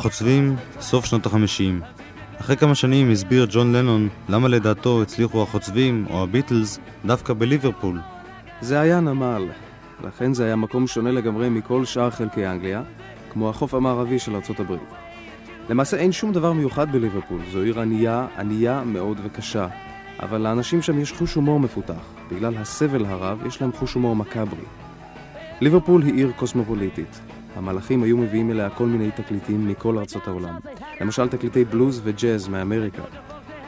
החוצבים, 0.00 0.56
סוף 0.80 1.04
שנות 1.04 1.26
החמישים. 1.26 1.80
אחרי 2.40 2.56
כמה 2.56 2.74
שנים 2.74 3.10
הסביר 3.10 3.46
ג'ון 3.50 3.72
לנון 3.72 4.08
למה 4.28 4.48
לדעתו 4.48 5.02
הצליחו 5.02 5.42
החוצבים 5.42 6.06
או 6.10 6.22
הביטלס 6.22 6.78
דווקא 7.04 7.32
בליברפול. 7.32 8.00
זה 8.60 8.80
היה 8.80 9.00
נמל, 9.00 9.48
לכן 10.04 10.34
זה 10.34 10.44
היה 10.44 10.56
מקום 10.56 10.86
שונה 10.86 11.12
לגמרי 11.12 11.48
מכל 11.48 11.84
שאר 11.84 12.10
חלקי 12.10 12.46
אנגליה, 12.46 12.82
כמו 13.32 13.50
החוף 13.50 13.74
המערבי 13.74 14.18
של 14.18 14.34
ארצות 14.34 14.60
הברית. 14.60 14.90
למעשה 15.68 15.96
אין 15.96 16.12
שום 16.12 16.32
דבר 16.32 16.52
מיוחד 16.52 16.92
בליברפול, 16.92 17.40
זו 17.52 17.62
עיר 17.62 17.80
ענייה, 17.80 18.26
ענייה 18.38 18.82
מאוד 18.84 19.20
וקשה, 19.24 19.68
אבל 20.22 20.40
לאנשים 20.40 20.82
שם 20.82 20.98
יש 20.98 21.12
חוש 21.12 21.34
הומור 21.34 21.60
מפותח. 21.60 22.04
בגלל 22.32 22.56
הסבל 22.56 23.04
הרב, 23.04 23.46
יש 23.46 23.62
להם 23.62 23.72
חוש 23.72 23.94
הומור 23.94 24.16
מקאברי. 24.16 24.64
ליברפול 25.60 26.02
היא 26.02 26.14
עיר 26.14 26.32
קוסמופוליטית. 26.36 27.20
המלחים 27.60 28.02
היו 28.02 28.16
מביאים 28.16 28.50
אליה 28.50 28.70
כל 28.70 28.86
מיני 28.86 29.10
תקליטים 29.10 29.68
מכל 29.68 29.98
ארצות 29.98 30.28
העולם. 30.28 30.54
למשל 31.00 31.28
תקליטי 31.28 31.64
בלוז 31.64 32.00
וג'אז 32.04 32.48
מאמריקה. 32.48 33.02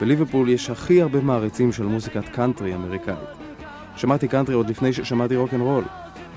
בליברפול 0.01 0.49
יש 0.49 0.70
הכי 0.70 1.03
הרבה 1.03 1.20
מעריצים 1.20 1.72
של 1.72 1.86
מוזיקת 1.86 2.28
קאנטרי 2.28 2.74
אמריקאית. 2.74 3.18
שמעתי 3.97 4.28
קאנטרי 4.28 4.55
עוד 4.55 4.70
לפני 4.70 4.93
ששמעתי 4.93 5.36
רוקנרול. 5.36 5.84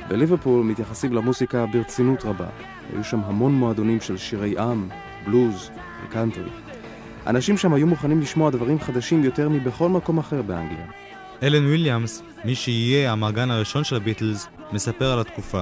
בליברפול 0.08 0.64
מתייחסים 0.64 1.14
למוזיקה 1.14 1.66
ברצינות 1.66 2.26
רבה. 2.26 2.48
היו 2.94 3.04
שם 3.04 3.20
המון 3.24 3.54
מועדונים 3.54 4.02
של 4.02 4.18
שירי 4.18 4.60
עם, 4.60 4.90
בלוז 5.26 5.70
וקאנטרי. 6.06 6.50
אנשים 7.28 7.58
שם 7.58 7.74
היו 7.74 7.88
מוכנים 7.88 8.22
לשמוע 8.22 8.50
דברים 8.50 8.80
חדשים 8.80 9.24
יותר 9.24 9.50
מבכל 9.50 9.90
מקום 9.90 10.18
אחר 10.18 10.42
באנגליה. 10.42 10.86
אלן 11.44 11.66
וויליאמס, 11.66 12.24
מי 12.46 12.56
שיהיה 12.56 13.12
המרגן 13.12 13.52
הראשון 13.52 13.84
של 13.84 13.96
הביטלס, 13.96 14.48
מספר 14.72 15.12
על 15.12 15.20
התקופה. 15.20 15.62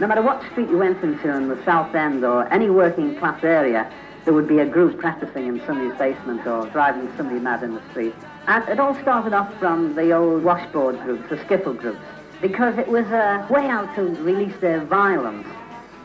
No 0.00 0.06
matter 0.06 0.22
what 0.22 0.40
street 0.52 0.70
you 0.70 0.78
went 0.78 1.02
into 1.02 1.28
in 1.36 1.48
the 1.48 1.60
South 1.64 1.92
End 1.92 2.24
or 2.24 2.46
any 2.52 2.70
working 2.70 3.18
class 3.18 3.42
area, 3.42 3.92
there 4.24 4.32
would 4.32 4.46
be 4.46 4.60
a 4.60 4.64
group 4.64 4.96
practicing 5.00 5.48
in 5.48 5.60
somebody's 5.66 5.98
basement 5.98 6.46
or 6.46 6.66
driving 6.66 7.10
somebody 7.16 7.40
mad 7.40 7.64
in 7.64 7.74
the 7.74 7.82
street. 7.90 8.14
And 8.46 8.62
it 8.68 8.78
all 8.78 8.94
started 9.02 9.32
off 9.32 9.52
from 9.58 9.96
the 9.96 10.12
old 10.12 10.44
washboard 10.44 11.00
groups, 11.00 11.28
the 11.28 11.36
skiffle 11.38 11.76
groups, 11.76 11.98
because 12.40 12.78
it 12.78 12.86
was 12.86 13.06
a 13.06 13.44
way 13.50 13.66
out 13.66 13.92
to 13.96 14.02
release 14.22 14.56
their 14.60 14.84
violence. 14.84 15.48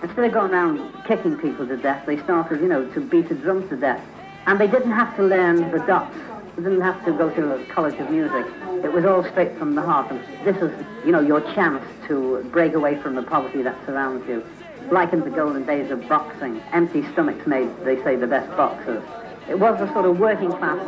Instead 0.01 0.25
of 0.25 0.31
going 0.31 0.51
around 0.51 0.91
kicking 1.05 1.37
people 1.37 1.67
to 1.67 1.77
death, 1.77 2.03
they 2.07 2.17
started, 2.23 2.61
you 2.61 2.67
know, 2.67 2.91
to 2.93 2.99
beat 2.99 3.29
a 3.29 3.35
drum 3.35 3.69
to 3.69 3.75
death. 3.75 4.03
And 4.47 4.59
they 4.59 4.67
didn't 4.67 4.91
have 4.91 5.15
to 5.17 5.23
learn 5.23 5.69
the 5.69 5.85
dots. 5.85 6.17
Didn't 6.55 6.81
have 6.81 7.03
to 7.05 7.11
go 7.11 7.29
to 7.31 7.55
a 7.55 7.65
college 7.65 7.99
of 7.99 8.09
music. 8.11 8.45
It 8.83 8.93
was 8.93 9.05
all 9.05 9.23
straight 9.31 9.57
from 9.57 9.73
the 9.73 9.81
heart. 9.81 10.11
And 10.11 10.19
this 10.47 10.57
is, 10.57 10.71
you 11.05 11.11
know, 11.11 11.19
your 11.19 11.41
chance 11.55 11.83
to 12.07 12.47
break 12.51 12.73
away 12.73 12.93
from 13.01 13.15
the 13.15 13.23
poverty 13.23 13.63
that 13.63 13.75
surrounds 13.85 14.27
you. 14.27 14.43
Like 14.91 15.13
in 15.13 15.21
the 15.21 15.31
golden 15.41 15.65
days 15.65 15.89
of 15.89 16.07
boxing, 16.07 16.61
empty 16.71 17.01
stomachs 17.13 17.45
made, 17.47 17.69
they 17.83 17.97
say, 18.03 18.15
the 18.15 18.27
best 18.27 18.49
boxers. 18.55 19.03
It 19.49 19.57
was 19.59 19.81
a 19.81 19.87
sort 19.93 20.05
of 20.05 20.19
working 20.19 20.51
class 20.51 20.79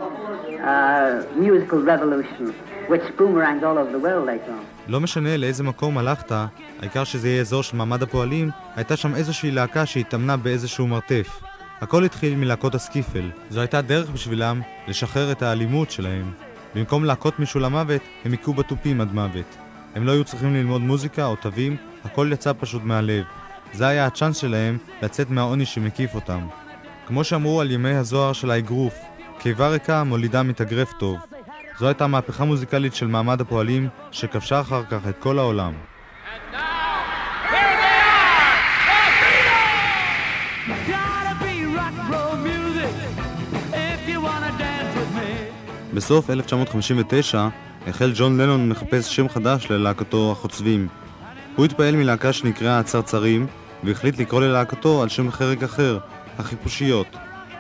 uh, 0.62 1.26
musical 1.36 1.80
revolution, 1.82 2.54
which 2.88 3.06
boomeranged 3.18 3.64
all 3.64 3.78
over 3.78 3.92
the 3.92 4.00
world 4.00 4.26
later 4.28 4.52
on. 4.52 4.66
לא 4.88 5.00
משנה 5.00 5.38
לאיזה 5.38 5.64
מקום 5.64 5.98
הלכת, 5.98 6.32
העיקר 6.80 7.04
שזה 7.04 7.30
יהיה 7.30 7.42
אזור 7.42 7.64
של 7.64 7.78
מעמד 7.78 8.04
הפועלים, 8.04 8.50
הייתה 8.76 8.96
שם 8.96 9.16
איזושהי 9.16 9.52
להקה 9.52 9.86
שהתאמנה 9.86 10.38
באיזשהו 10.38 10.88
מרתף. 10.88 11.42
הכל 11.82 12.04
התחיל 12.04 12.36
מלהקות 12.36 12.76
הסקיפל. 12.76 13.30
זו 13.50 13.60
הייתה 13.60 13.82
דרך 13.82 14.10
בשבילם 14.10 14.62
לשחרר 14.88 15.32
את 15.32 15.42
האלימות 15.42 15.92
שלהם. 15.92 16.32
במקום 16.76 17.06
להכות 17.06 17.40
מישהו 17.40 17.60
למוות, 17.60 18.02
הם 18.26 18.32
היכו 18.32 18.54
בתופים 18.54 19.02
עד 19.02 19.14
מוות. 19.14 19.58
הם 19.96 20.06
לא 20.06 20.12
היו 20.12 20.24
צריכים 20.24 20.54
ללמוד 20.54 20.82
מוזיקה 20.82 21.26
או 21.26 21.36
תווים, 21.36 21.78
הכל 22.06 22.30
יצא 22.34 22.52
פשוט 22.60 22.84
מהלב. 22.84 23.24
זה 23.74 23.88
היה 23.88 24.06
הצ'אנס 24.06 24.38
שלהם 24.38 24.78
לצאת 25.02 25.30
מהעוני 25.30 25.66
שמקיף 25.66 26.16
אותם. 26.16 26.48
כמו 27.08 27.24
שאמרו 27.24 27.62
על 27.62 27.72
ימי 27.72 27.96
הזוהר 27.96 28.34
של 28.34 28.52
האגרוף, 28.52 28.96
קיבה 29.40 29.68
ריקה 29.68 30.04
מולידה 30.04 30.44
מתאגרף 30.44 30.94
טוב. 30.94 31.18
זו 31.80 31.88
הייתה 31.88 32.08
מהפכה 32.08 32.46
מוזיקלית 32.46 32.96
של 32.96 33.08
מעמד 33.08 33.42
הפועלים, 33.42 33.90
שכבשה 34.12 34.62
אחר 34.62 34.84
כך 34.84 35.08
את 35.10 35.16
כל 35.20 35.40
העולם. 35.40 35.74
Gotta 40.68 40.88
be 40.88 40.95
בסוף 45.96 46.30
1959 46.30 47.48
החל 47.88 48.12
ג'ון 48.16 48.42
לנון 48.42 48.70
מחפש 48.70 49.16
שם 49.16 49.30
חדש 49.30 49.72
ללהקתו 49.72 50.32
החוצבים. 50.32 50.88
הוא 51.56 51.66
התפעל 51.66 51.96
מלהקה 51.96 52.34
שנקראה 52.34 52.80
הצרצרים, 52.80 53.48
והחליט 53.84 54.20
לקרוא 54.20 54.42
ללהקתו 54.42 55.02
על 55.04 55.10
שם 55.10 55.32
חרק 55.32 55.64
אחר, 55.64 55.98
החיפושיות. 56.38 57.08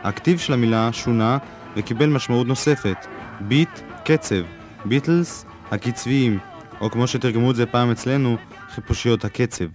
הכתיב 0.04 0.40
של 0.40 0.54
המילה 0.54 0.90
שונה 0.94 1.38
וקיבל 1.76 2.10
משמעות 2.10 2.48
נוספת, 2.48 3.06
ביט, 3.40 3.80
קצב, 4.04 4.42
ביטלס, 4.86 5.46
הקצביים, 5.72 6.40
או 6.82 6.90
כמו 6.92 7.08
שתרגמו 7.08 7.52
את 7.52 7.56
זה 7.56 7.66
פעם 7.66 7.92
אצלנו, 7.92 8.38
חיפושיות 8.70 9.26
הקצב. 9.26 9.66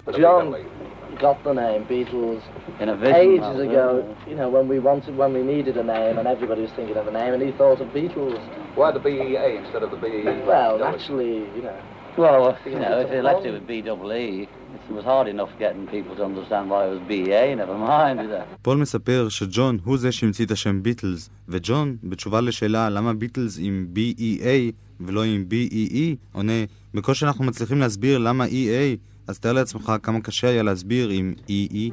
Got 1.21 1.43
the 1.45 1.53
name 1.53 1.85
Beatles 1.87 2.43
In 2.81 2.89
a 2.89 2.97
vision. 2.97 3.15
ages 3.15 3.59
ago. 3.67 4.17
You 4.31 4.37
know, 4.41 4.49
when 4.57 4.67
we 4.73 4.79
wanted, 4.79 5.17
when 5.17 5.33
we 5.33 5.43
needed 5.43 5.77
a 5.77 5.85
name, 5.85 6.19
and 6.19 6.27
everybody 6.35 6.63
was 6.63 6.73
thinking 6.79 6.97
of 6.97 7.07
a 7.07 7.15
name, 7.21 7.33
and 7.35 7.43
he 7.43 7.53
thought 7.53 7.81
of 7.81 7.89
Beatles. 7.89 8.41
Why 8.75 8.89
the 8.93 9.03
BEA 9.07 9.49
instead 9.63 9.83
of 9.83 9.91
the 9.95 9.97
BE? 10.05 10.23
Well, 10.53 10.79
naturally, 10.79 11.35
you 11.57 11.63
know. 11.63 11.79
Well, 12.17 12.59
you 12.67 12.81
know, 12.85 13.01
if 13.05 13.09
they 13.11 13.23
left 13.23 13.45
it 13.47 13.53
with 13.53 13.67
BEE, 13.67 14.49
it 14.89 14.95
was 14.99 15.05
hard 15.05 15.27
enough 15.29 15.51
getting 15.59 15.87
people 15.87 16.13
to 16.17 16.25
understand 16.31 16.65
why 16.71 16.81
it 16.87 16.91
was 16.97 17.03
BA, 17.11 17.55
never 17.63 17.77
mind, 17.77 18.21
you 18.23 18.29
know. 18.29 18.45
פול 18.63 18.77
מספר 18.77 19.29
שג'ון 19.29 19.79
הוא 19.85 19.99
זה 19.99 20.13
שהמציא 20.13 20.45
את 20.45 20.51
השם 20.51 20.83
ביטלס, 20.83 21.31
וג'ון, 21.49 21.97
בתשובה 22.05 22.41
לשאלה 22.41 22.91
למה 22.91 23.13
ביטלס 23.13 23.59
עם 23.63 23.87
B-E-A 23.95 24.73
ולא 25.01 25.25
עם 25.25 25.45
B-E-E, 25.51 26.17
עונה, 26.33 26.53
בקושי 26.95 27.25
אנחנו 27.25 27.45
מצליחים 27.45 27.81
להסביר 27.81 28.19
למה 28.19 28.45
E-A, 28.45 28.97
אז 29.31 29.39
תאר 29.39 29.53
לעצמך 29.53 29.93
כמה 30.03 30.21
קשה 30.21 30.49
היה 30.49 30.63
להסביר 30.63 31.09
עם 31.09 31.35
E-E. 31.49 31.93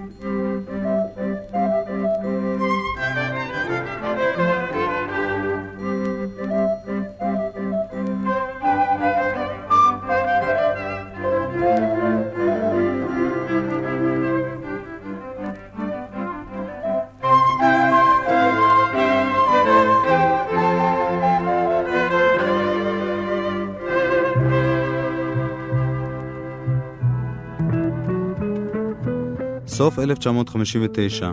סוף 29.78 30.00
1959. 30.00 31.32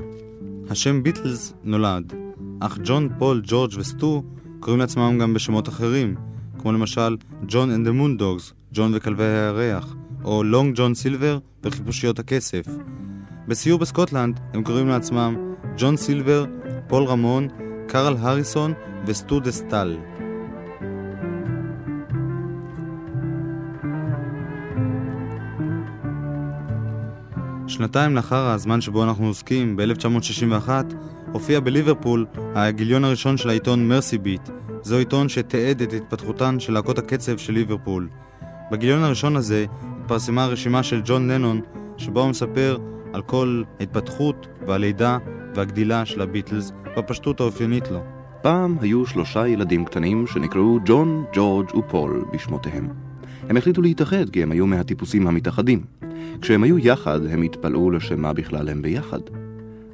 השם 0.71 1.03
ביטלס 1.03 1.55
נולד, 1.63 2.13
אך 2.61 2.79
ג'ון, 2.85 3.09
פול, 3.19 3.43
ג'ורג' 3.45 3.71
וסטו 3.77 4.23
קוראים 4.61 4.81
לעצמם 4.81 5.19
גם 5.21 5.35
בשמות 5.35 5.69
אחרים, 5.69 6.15
כמו 6.59 6.73
למשל 6.73 7.17
ג'ון 7.49 7.71
and 7.71 7.80
the 7.80 7.89
Moon 7.89 8.17
Dogs, 8.17 8.53
ג'ון 8.73 8.93
וכלבי 8.95 9.25
הירח, 9.25 9.95
או 10.25 10.43
לונג 10.43 10.77
ג'ון 10.77 10.95
סילבר 10.95 11.39
וחיפושיות 11.63 12.19
הכסף. 12.19 12.67
בסיור 13.49 13.79
בסקוטלנד 13.79 14.41
הם 14.53 14.63
קוראים 14.63 14.89
לעצמם 14.89 15.55
ג'ון 15.77 15.97
סילבר, 15.97 16.45
פול 16.89 17.05
רמון, 17.05 17.49
קרל 17.89 18.17
הריסון 18.19 18.73
וסטו 19.07 19.41
דה 19.41 19.57
סטאל. 19.57 19.97
שנתיים 27.75 28.17
לאחר 28.17 28.47
הזמן 28.47 28.81
שבו 28.81 29.05
אנחנו 29.05 29.27
עוסקים, 29.27 29.77
ב-1961, 29.77 30.69
הופיע 31.33 31.61
בליברפול 31.61 32.27
הגיליון 32.55 33.05
הראשון 33.05 33.37
של 33.37 33.49
העיתון 33.49 33.89
מרסי 33.89 34.19
ביט. 34.19 34.49
זהו 34.83 34.99
עיתון 34.99 35.29
שתיעד 35.29 35.83
את 35.83 35.93
התפתחותן 35.93 36.61
של 36.61 36.73
להקות 36.73 36.99
הקצב 36.99 37.39
של 37.39 37.53
ליברפול. 37.53 38.09
בגיליון 38.71 39.03
הראשון 39.03 39.37
הזה 39.37 39.67
התפרסמה 40.01 40.47
רשימה 40.47 40.83
של 40.83 41.01
ג'ון 41.05 41.31
לנון, 41.31 41.61
שבו 41.97 42.21
הוא 42.21 42.31
מספר 42.31 42.79
על 43.13 43.23
כל 43.23 43.63
ההתפתחות 43.81 44.47
והלידה 44.67 45.19
והגדילה 45.55 46.07
של 46.07 46.21
הביטלס 46.21 46.73
בפשטות 46.97 47.41
האופיינית 47.41 47.91
לו. 47.91 48.01
פעם 48.43 48.77
היו 48.81 49.07
שלושה 49.07 49.49
ילדים 49.49 49.85
קטנים 49.85 50.27
שנקראו 50.27 50.79
ג'ון, 50.85 51.25
ג'ורג' 51.33 51.77
ופול 51.77 52.25
בשמותיהם. 52.33 53.04
הם 53.49 53.57
החליטו 53.57 53.83
להתאחד 53.83 54.31
כי 54.31 54.43
הם 54.43 54.53
היו 54.53 54.67
מהטיפוסים 54.67 55.27
המתאחדים. 55.27 55.85
כשהם 56.41 56.63
היו 56.63 56.79
יחד, 56.79 57.27
הם 57.27 57.43
התפלאו 57.43 57.91
לשם 57.91 58.21
מה 58.21 58.33
בכלל 58.33 58.69
הם 58.69 58.83
ביחד. 58.83 59.21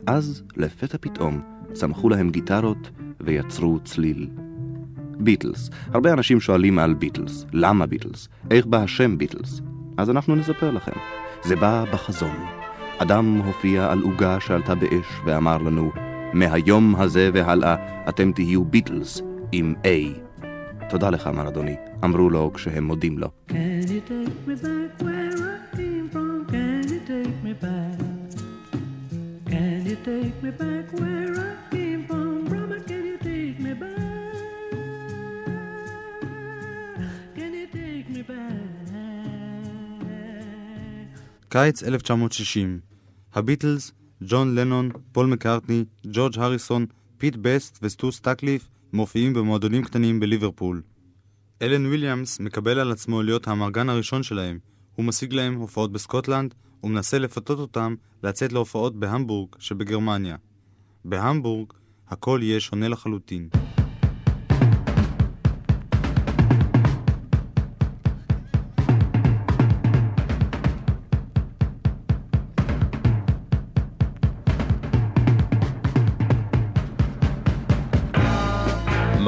אז, 0.06 0.42
לפתע 0.56 0.98
פתאום, 1.00 1.40
צמחו 1.72 2.08
להם 2.08 2.30
גיטרות 2.30 2.90
ויצרו 3.20 3.78
צליל. 3.84 4.28
ביטלס. 5.20 5.70
הרבה 5.86 6.12
אנשים 6.12 6.40
שואלים 6.40 6.78
על 6.78 6.94
ביטלס. 6.94 7.46
למה 7.52 7.86
ביטלס? 7.86 8.28
איך 8.50 8.66
בא 8.66 8.82
השם 8.82 9.18
ביטלס? 9.18 9.60
אז 9.96 10.10
אנחנו 10.10 10.36
נספר 10.36 10.70
לכם. 10.70 10.92
זה 11.44 11.56
בא 11.56 11.84
בחזון. 11.92 12.36
אדם 12.98 13.40
הופיע 13.44 13.92
על 13.92 14.00
עוגה 14.02 14.40
שעלתה 14.40 14.74
באש 14.74 15.06
ואמר 15.24 15.58
לנו, 15.58 15.92
מהיום 16.32 16.96
הזה 16.96 17.30
והלאה 17.34 17.76
אתם 18.08 18.32
תהיו 18.32 18.64
ביטלס 18.64 19.22
עם 19.52 19.74
A. 19.84 20.20
תודה 20.90 21.10
לך, 21.10 21.26
מר 21.26 21.48
אדוני, 21.48 21.76
אמרו 22.04 22.30
לו 22.30 22.52
כשהם 22.54 22.84
מודים 22.84 23.18
לו. 23.18 23.28
Can 23.48 23.52
you 23.86 24.00
take 24.10 24.48
me 24.48 24.54
back 24.62 25.02
where 25.02 25.36
I 25.36 25.76
came 25.76 26.06
from? 26.12 26.52
Can 26.52 26.82
you 26.92 27.00
take 27.10 27.38
me 27.46 27.54
back? 27.64 28.00
Can 29.52 29.80
you 29.90 29.96
take 30.10 30.36
me 30.44 30.50
back 30.62 30.86
where 31.00 31.32
I 31.48 31.52
came 31.72 32.02
from? 32.08 32.30
Brother, 32.50 32.80
can 32.88 33.02
you 33.10 33.18
take 33.28 33.56
me 33.66 33.72
back? 33.82 34.34
Can 37.36 37.52
you 37.58 37.66
take 37.78 38.06
me 38.16 38.22
back? 38.30 38.60
קיץ 41.48 41.82
1960 41.82 42.80
הביטלס, 43.34 43.92
ג'ון 44.22 44.54
לנון, 44.54 44.90
פול 45.12 45.26
מקארטני, 45.26 45.84
ג'ורג' 46.06 46.38
הריסון, 46.38 46.86
פיט 47.18 47.36
בסט 47.36 47.78
וסטו 47.82 48.12
סטקליף 48.12 48.68
מופיעים 48.92 49.34
במועדונים 49.34 49.84
קטנים 49.84 50.20
בליברפול. 50.20 50.82
אלן 51.62 51.86
וויליאמס 51.86 52.40
מקבל 52.40 52.78
על 52.78 52.92
עצמו 52.92 53.22
להיות 53.22 53.48
האמרגן 53.48 53.88
הראשון 53.88 54.22
שלהם. 54.22 54.58
הוא 54.94 55.04
משיג 55.04 55.32
להם 55.32 55.54
הופעות 55.54 55.92
בסקוטלנד 55.92 56.54
ומנסה 56.84 57.18
לפתות 57.18 57.58
אותם 57.58 57.94
לצאת 58.22 58.52
להופעות 58.52 58.96
בהמבורג 58.96 59.48
שבגרמניה. 59.58 60.36
בהמבורג 61.04 61.72
הכל 62.08 62.40
יהיה 62.42 62.60
שונה 62.60 62.88
לחלוטין. 62.88 63.48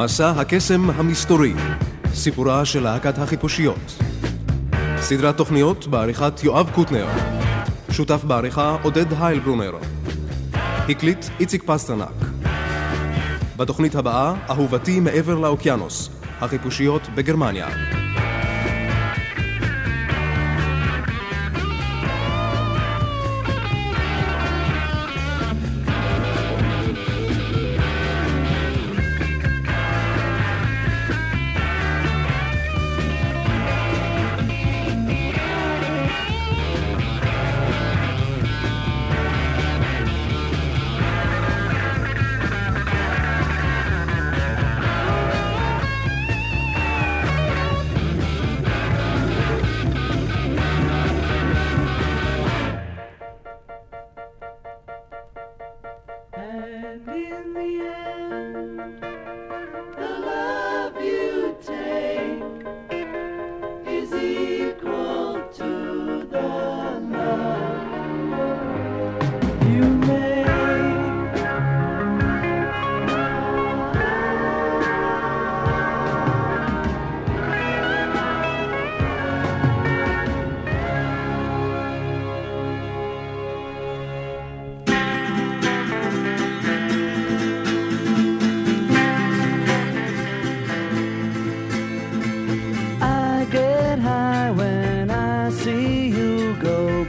מסע 0.04 0.30
הקסם 0.30 0.90
המסתורי, 0.90 1.54
סיפורה 2.14 2.64
של 2.64 2.82
להקת 2.82 3.18
החיפושיות. 3.18 4.02
סדרת 4.96 5.36
תוכניות 5.36 5.86
בעריכת 5.86 6.44
יואב 6.44 6.70
קוטנר. 6.74 7.06
שותף 7.90 8.24
בעריכה 8.24 8.76
עודד 8.82 9.06
היילברונר. 9.20 9.72
הקליט 10.88 11.26
איציק 11.40 11.62
פסטרנק. 11.66 12.14
בתוכנית 13.56 13.94
הבאה, 13.94 14.34
אהובתי 14.50 15.00
מעבר 15.00 15.38
לאוקיינוס, 15.38 16.10
החיפושיות 16.40 17.02
בגרמניה. 17.14 17.68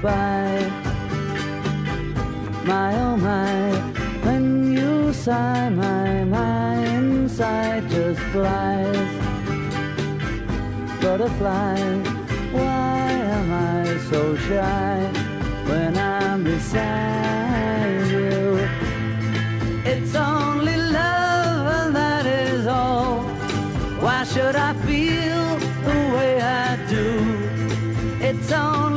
Go 0.03 0.09
by. 0.09 0.71
My 2.65 2.95
oh 2.95 3.17
my, 3.17 3.71
when 4.25 4.73
you 4.73 5.13
sigh, 5.13 5.69
my 5.69 6.23
my 6.23 6.75
inside 6.95 7.89
just 7.89 8.19
flies. 8.31 9.11
Butterfly, 11.01 11.79
why 12.51 13.11
am 13.37 13.51
I 13.51 13.97
so 14.09 14.35
shy 14.47 15.11
when 15.69 15.97
I'm 15.97 16.43
beside 16.43 18.07
you? 18.07 18.57
It's 19.85 20.15
only 20.15 20.77
love 20.77 21.65
and 21.77 21.95
that 21.95 22.25
is 22.25 22.67
all. 22.67 23.21
Why 24.03 24.23
should 24.23 24.55
I 24.55 24.73
feel 24.87 25.43
the 25.87 25.99
way 26.15 26.41
I 26.41 26.77
do? 26.87 27.07
It's 28.21 28.51
only 28.51 28.92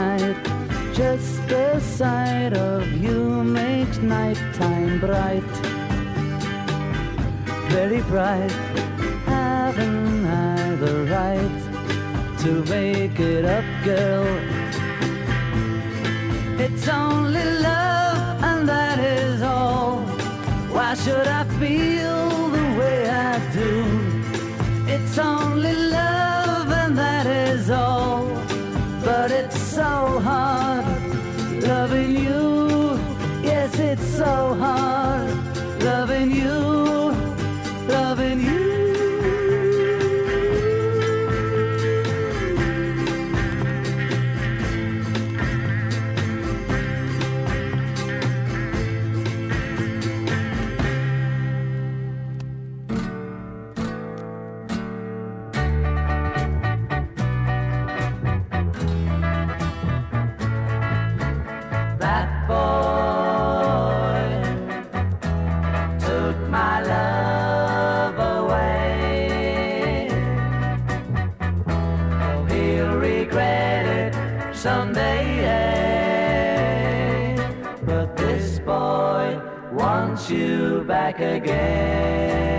night? 0.00 0.40
Just 0.94 1.48
the 1.48 1.80
sight 1.80 2.52
of 2.52 2.82
you 3.04 3.18
makes 3.44 3.98
nighttime 3.98 5.00
bright 5.00 5.52
very 7.70 8.02
bright. 8.02 8.50
Haven't 9.26 10.26
I 10.26 10.74
the 10.84 10.94
right 11.16 11.58
to 12.42 12.50
make 12.74 13.18
it 13.20 13.44
up, 13.44 13.64
girl? 13.84 14.26
It's 16.64 16.88
only 16.88 17.44
love, 17.68 18.42
and 18.50 18.68
that 18.68 18.98
is 18.98 19.40
all. 19.42 20.00
Why 20.74 20.94
should 20.94 21.28
I 21.40 21.44
feel 21.60 22.48
the 22.56 22.66
way 22.80 23.08
I 23.08 23.38
do? 23.60 23.72
It's 24.94 25.16
only 25.18 25.74
love, 26.00 26.68
and 26.82 26.98
that 26.98 27.26
is 27.26 27.70
all. 27.70 28.24
But 29.04 29.30
it's 29.30 29.59
so 29.80 30.20
hard 30.20 30.84
loving 31.62 32.14
you. 32.14 33.00
Yes, 33.42 33.78
it's 33.78 34.04
so 34.18 34.54
hard 34.62 35.30
loving 35.82 36.30
you 36.32 36.59
someday. 74.60 75.46
But 77.86 78.14
this 78.14 78.58
boy 78.58 79.40
wants 79.72 80.30
you 80.30 80.84
back 80.86 81.18
again. 81.20 82.49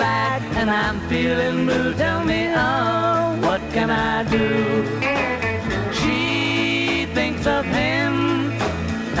Black 0.00 0.42
and 0.60 0.70
I'm 0.70 0.98
feeling 1.10 1.66
blue. 1.66 1.92
Tell 1.94 2.24
me, 2.24 2.40
oh, 2.56 3.36
what 3.46 3.62
can 3.74 3.90
I 3.90 4.16
do? 4.36 4.46
She 5.98 6.18
thinks 7.16 7.44
of 7.46 7.64
him 7.80 8.12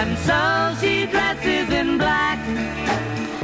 and 0.00 0.12
so 0.28 0.40
she 0.80 0.94
dresses 1.14 1.68
in 1.80 1.98
black. 2.04 2.38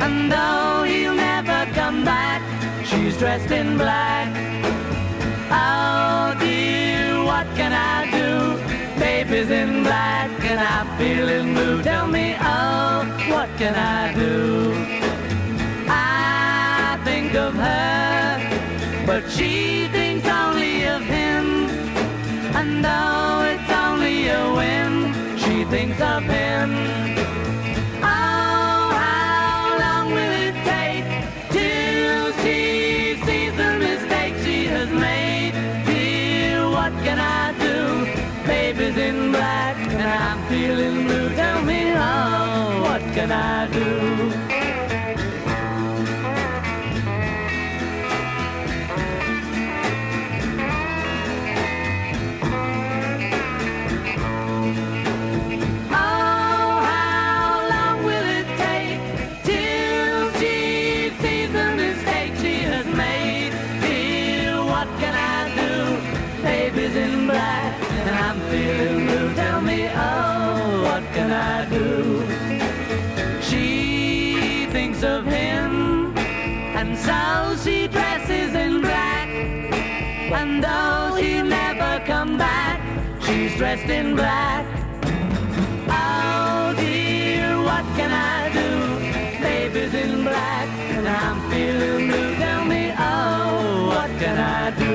And 0.05 0.17
though 0.33 0.85
he'll 0.91 1.21
never 1.33 1.61
come 1.81 1.99
back, 2.13 2.43
she's 2.89 3.15
dressed 3.23 3.53
in 3.61 3.69
black. 3.77 4.29
Oh 5.65 6.35
dear, 6.41 7.23
what 7.31 7.47
can 7.59 7.73
I 7.95 7.99
do? 8.19 8.31
Baby's 8.99 9.51
in 9.51 9.83
black 9.89 10.31
and 10.51 10.61
I'm 10.73 10.89
feeling 10.99 11.53
blue. 11.57 11.83
Tell 11.83 12.07
me, 12.07 12.27
oh, 12.41 13.05
what 13.33 13.49
can 13.61 13.75
I 13.75 14.15
do? 14.15 14.96
But 19.07 19.31
she 19.31 19.87
thinks 19.89 20.27
only 20.27 20.85
of 20.85 21.03
him. 21.03 21.45
And 22.59 22.85
though 22.85 23.43
it's 23.53 23.71
only 23.71 24.27
a 24.27 24.43
whim, 24.59 25.15
she 25.39 25.65
thinks 25.65 26.01
of 26.01 26.25
him. 26.25 26.71
Oh, 28.03 28.83
how 29.01 29.79
long 29.79 30.07
will 30.17 30.35
it 30.49 30.57
take 30.75 31.07
till 31.51 32.33
she 32.43 33.23
sees 33.25 33.55
the 33.57 33.73
mistake 33.79 34.35
she 34.45 34.65
has 34.75 34.91
made? 34.91 35.55
Dear, 35.87 36.69
what 36.69 36.93
can 37.05 37.19
I 37.21 37.53
do? 37.67 38.07
Baby's 38.45 38.97
in 38.97 39.31
black 39.31 39.77
and 39.77 40.03
I'm 40.03 40.39
feeling 40.49 41.07
blue. 41.07 41.29
Tell 41.37 41.63
me, 41.63 41.93
oh, 41.93 42.83
what 42.83 43.03
can 43.15 43.31
I 43.31 43.71
do? 43.71 44.16
Dressed 83.57 83.89
in 83.89 84.15
black. 84.15 84.67
Oh 85.89 86.75
dear, 86.77 87.57
what 87.63 87.85
can 87.97 88.11
I 88.13 88.53
do? 88.53 88.69
Baby's 89.43 89.95
in 89.95 90.25
black 90.25 90.69
and 90.95 91.09
I'm 91.09 91.51
feeling 91.51 92.09
blue. 92.09 92.35
Tell 92.37 92.65
me, 92.67 92.93
oh, 92.99 93.87
what 93.89 94.11
can 94.21 94.37
I 94.37 94.71
do? 94.79 94.95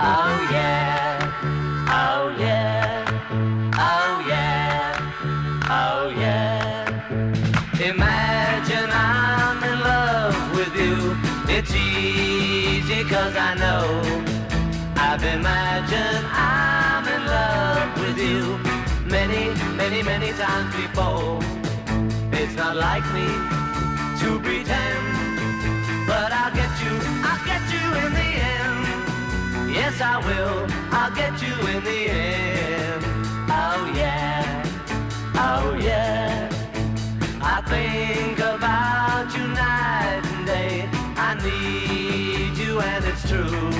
Oh 0.00 0.48
yeah, 0.52 1.07
I 13.50 13.54
know 13.54 13.88
I've 14.96 15.24
imagined 15.24 16.26
I'm 16.34 17.04
in 17.08 17.24
love 17.24 17.98
with 17.98 18.18
you 18.18 18.58
many, 19.08 19.48
many, 19.74 20.02
many 20.02 20.32
times 20.34 20.70
before. 20.76 21.40
It's 22.30 22.54
not 22.56 22.76
like 22.76 23.06
me 23.14 23.24
to 24.20 24.38
pretend, 24.44 25.02
but 26.06 26.30
I'll 26.30 26.52
get 26.52 26.72
you, 26.84 26.92
I'll 27.24 27.42
get 27.48 27.64
you 27.72 27.84
in 28.04 28.12
the 28.20 28.30
end. 28.52 29.72
Yes, 29.72 29.98
I 29.98 30.18
will, 30.28 30.66
I'll 30.92 31.14
get 31.14 31.40
you 31.40 31.54
in 31.72 31.82
the 31.82 32.00
end. 32.10 33.02
Oh 33.48 33.90
yeah, 33.96 34.62
oh 35.36 35.74
yeah. 35.80 36.50
I 37.40 37.62
think 37.72 38.38
about 38.40 39.34
you 39.34 39.46
night 39.56 40.20
and 40.34 40.46
day. 40.46 40.86
I 41.16 41.34
need 41.42 41.87
and 42.80 43.04
it's 43.04 43.28
true. 43.28 43.70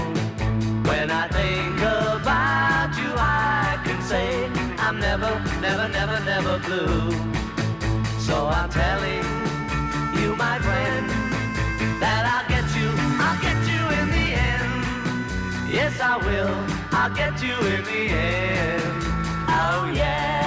When 0.89 1.11
I 1.11 1.29
think 1.29 1.79
about 1.81 2.91
you, 3.01 3.11
I 3.17 3.81
can 3.85 4.01
say 4.03 4.47
I'm 4.79 4.99
never, 4.99 5.33
never, 5.61 5.89
never, 5.89 6.19
never 6.25 6.59
blue. 6.67 7.11
So 8.19 8.47
I'm 8.47 8.71
telling 8.71 9.25
you, 10.19 10.37
my 10.37 10.59
friend, 10.67 11.07
that 12.03 12.23
I'll 12.33 12.49
get 12.49 12.67
you, 12.79 12.89
I'll 13.25 13.41
get 13.47 13.59
you 13.73 13.83
in 13.99 14.07
the 14.17 14.27
end. 14.51 15.71
Yes, 15.71 16.01
I 16.01 16.17
will, 16.17 16.57
I'll 16.93 17.15
get 17.15 17.41
you 17.43 17.57
in 17.75 17.83
the 17.85 18.03
end. 18.15 18.83
Oh 19.49 19.91
yeah, 19.95 20.38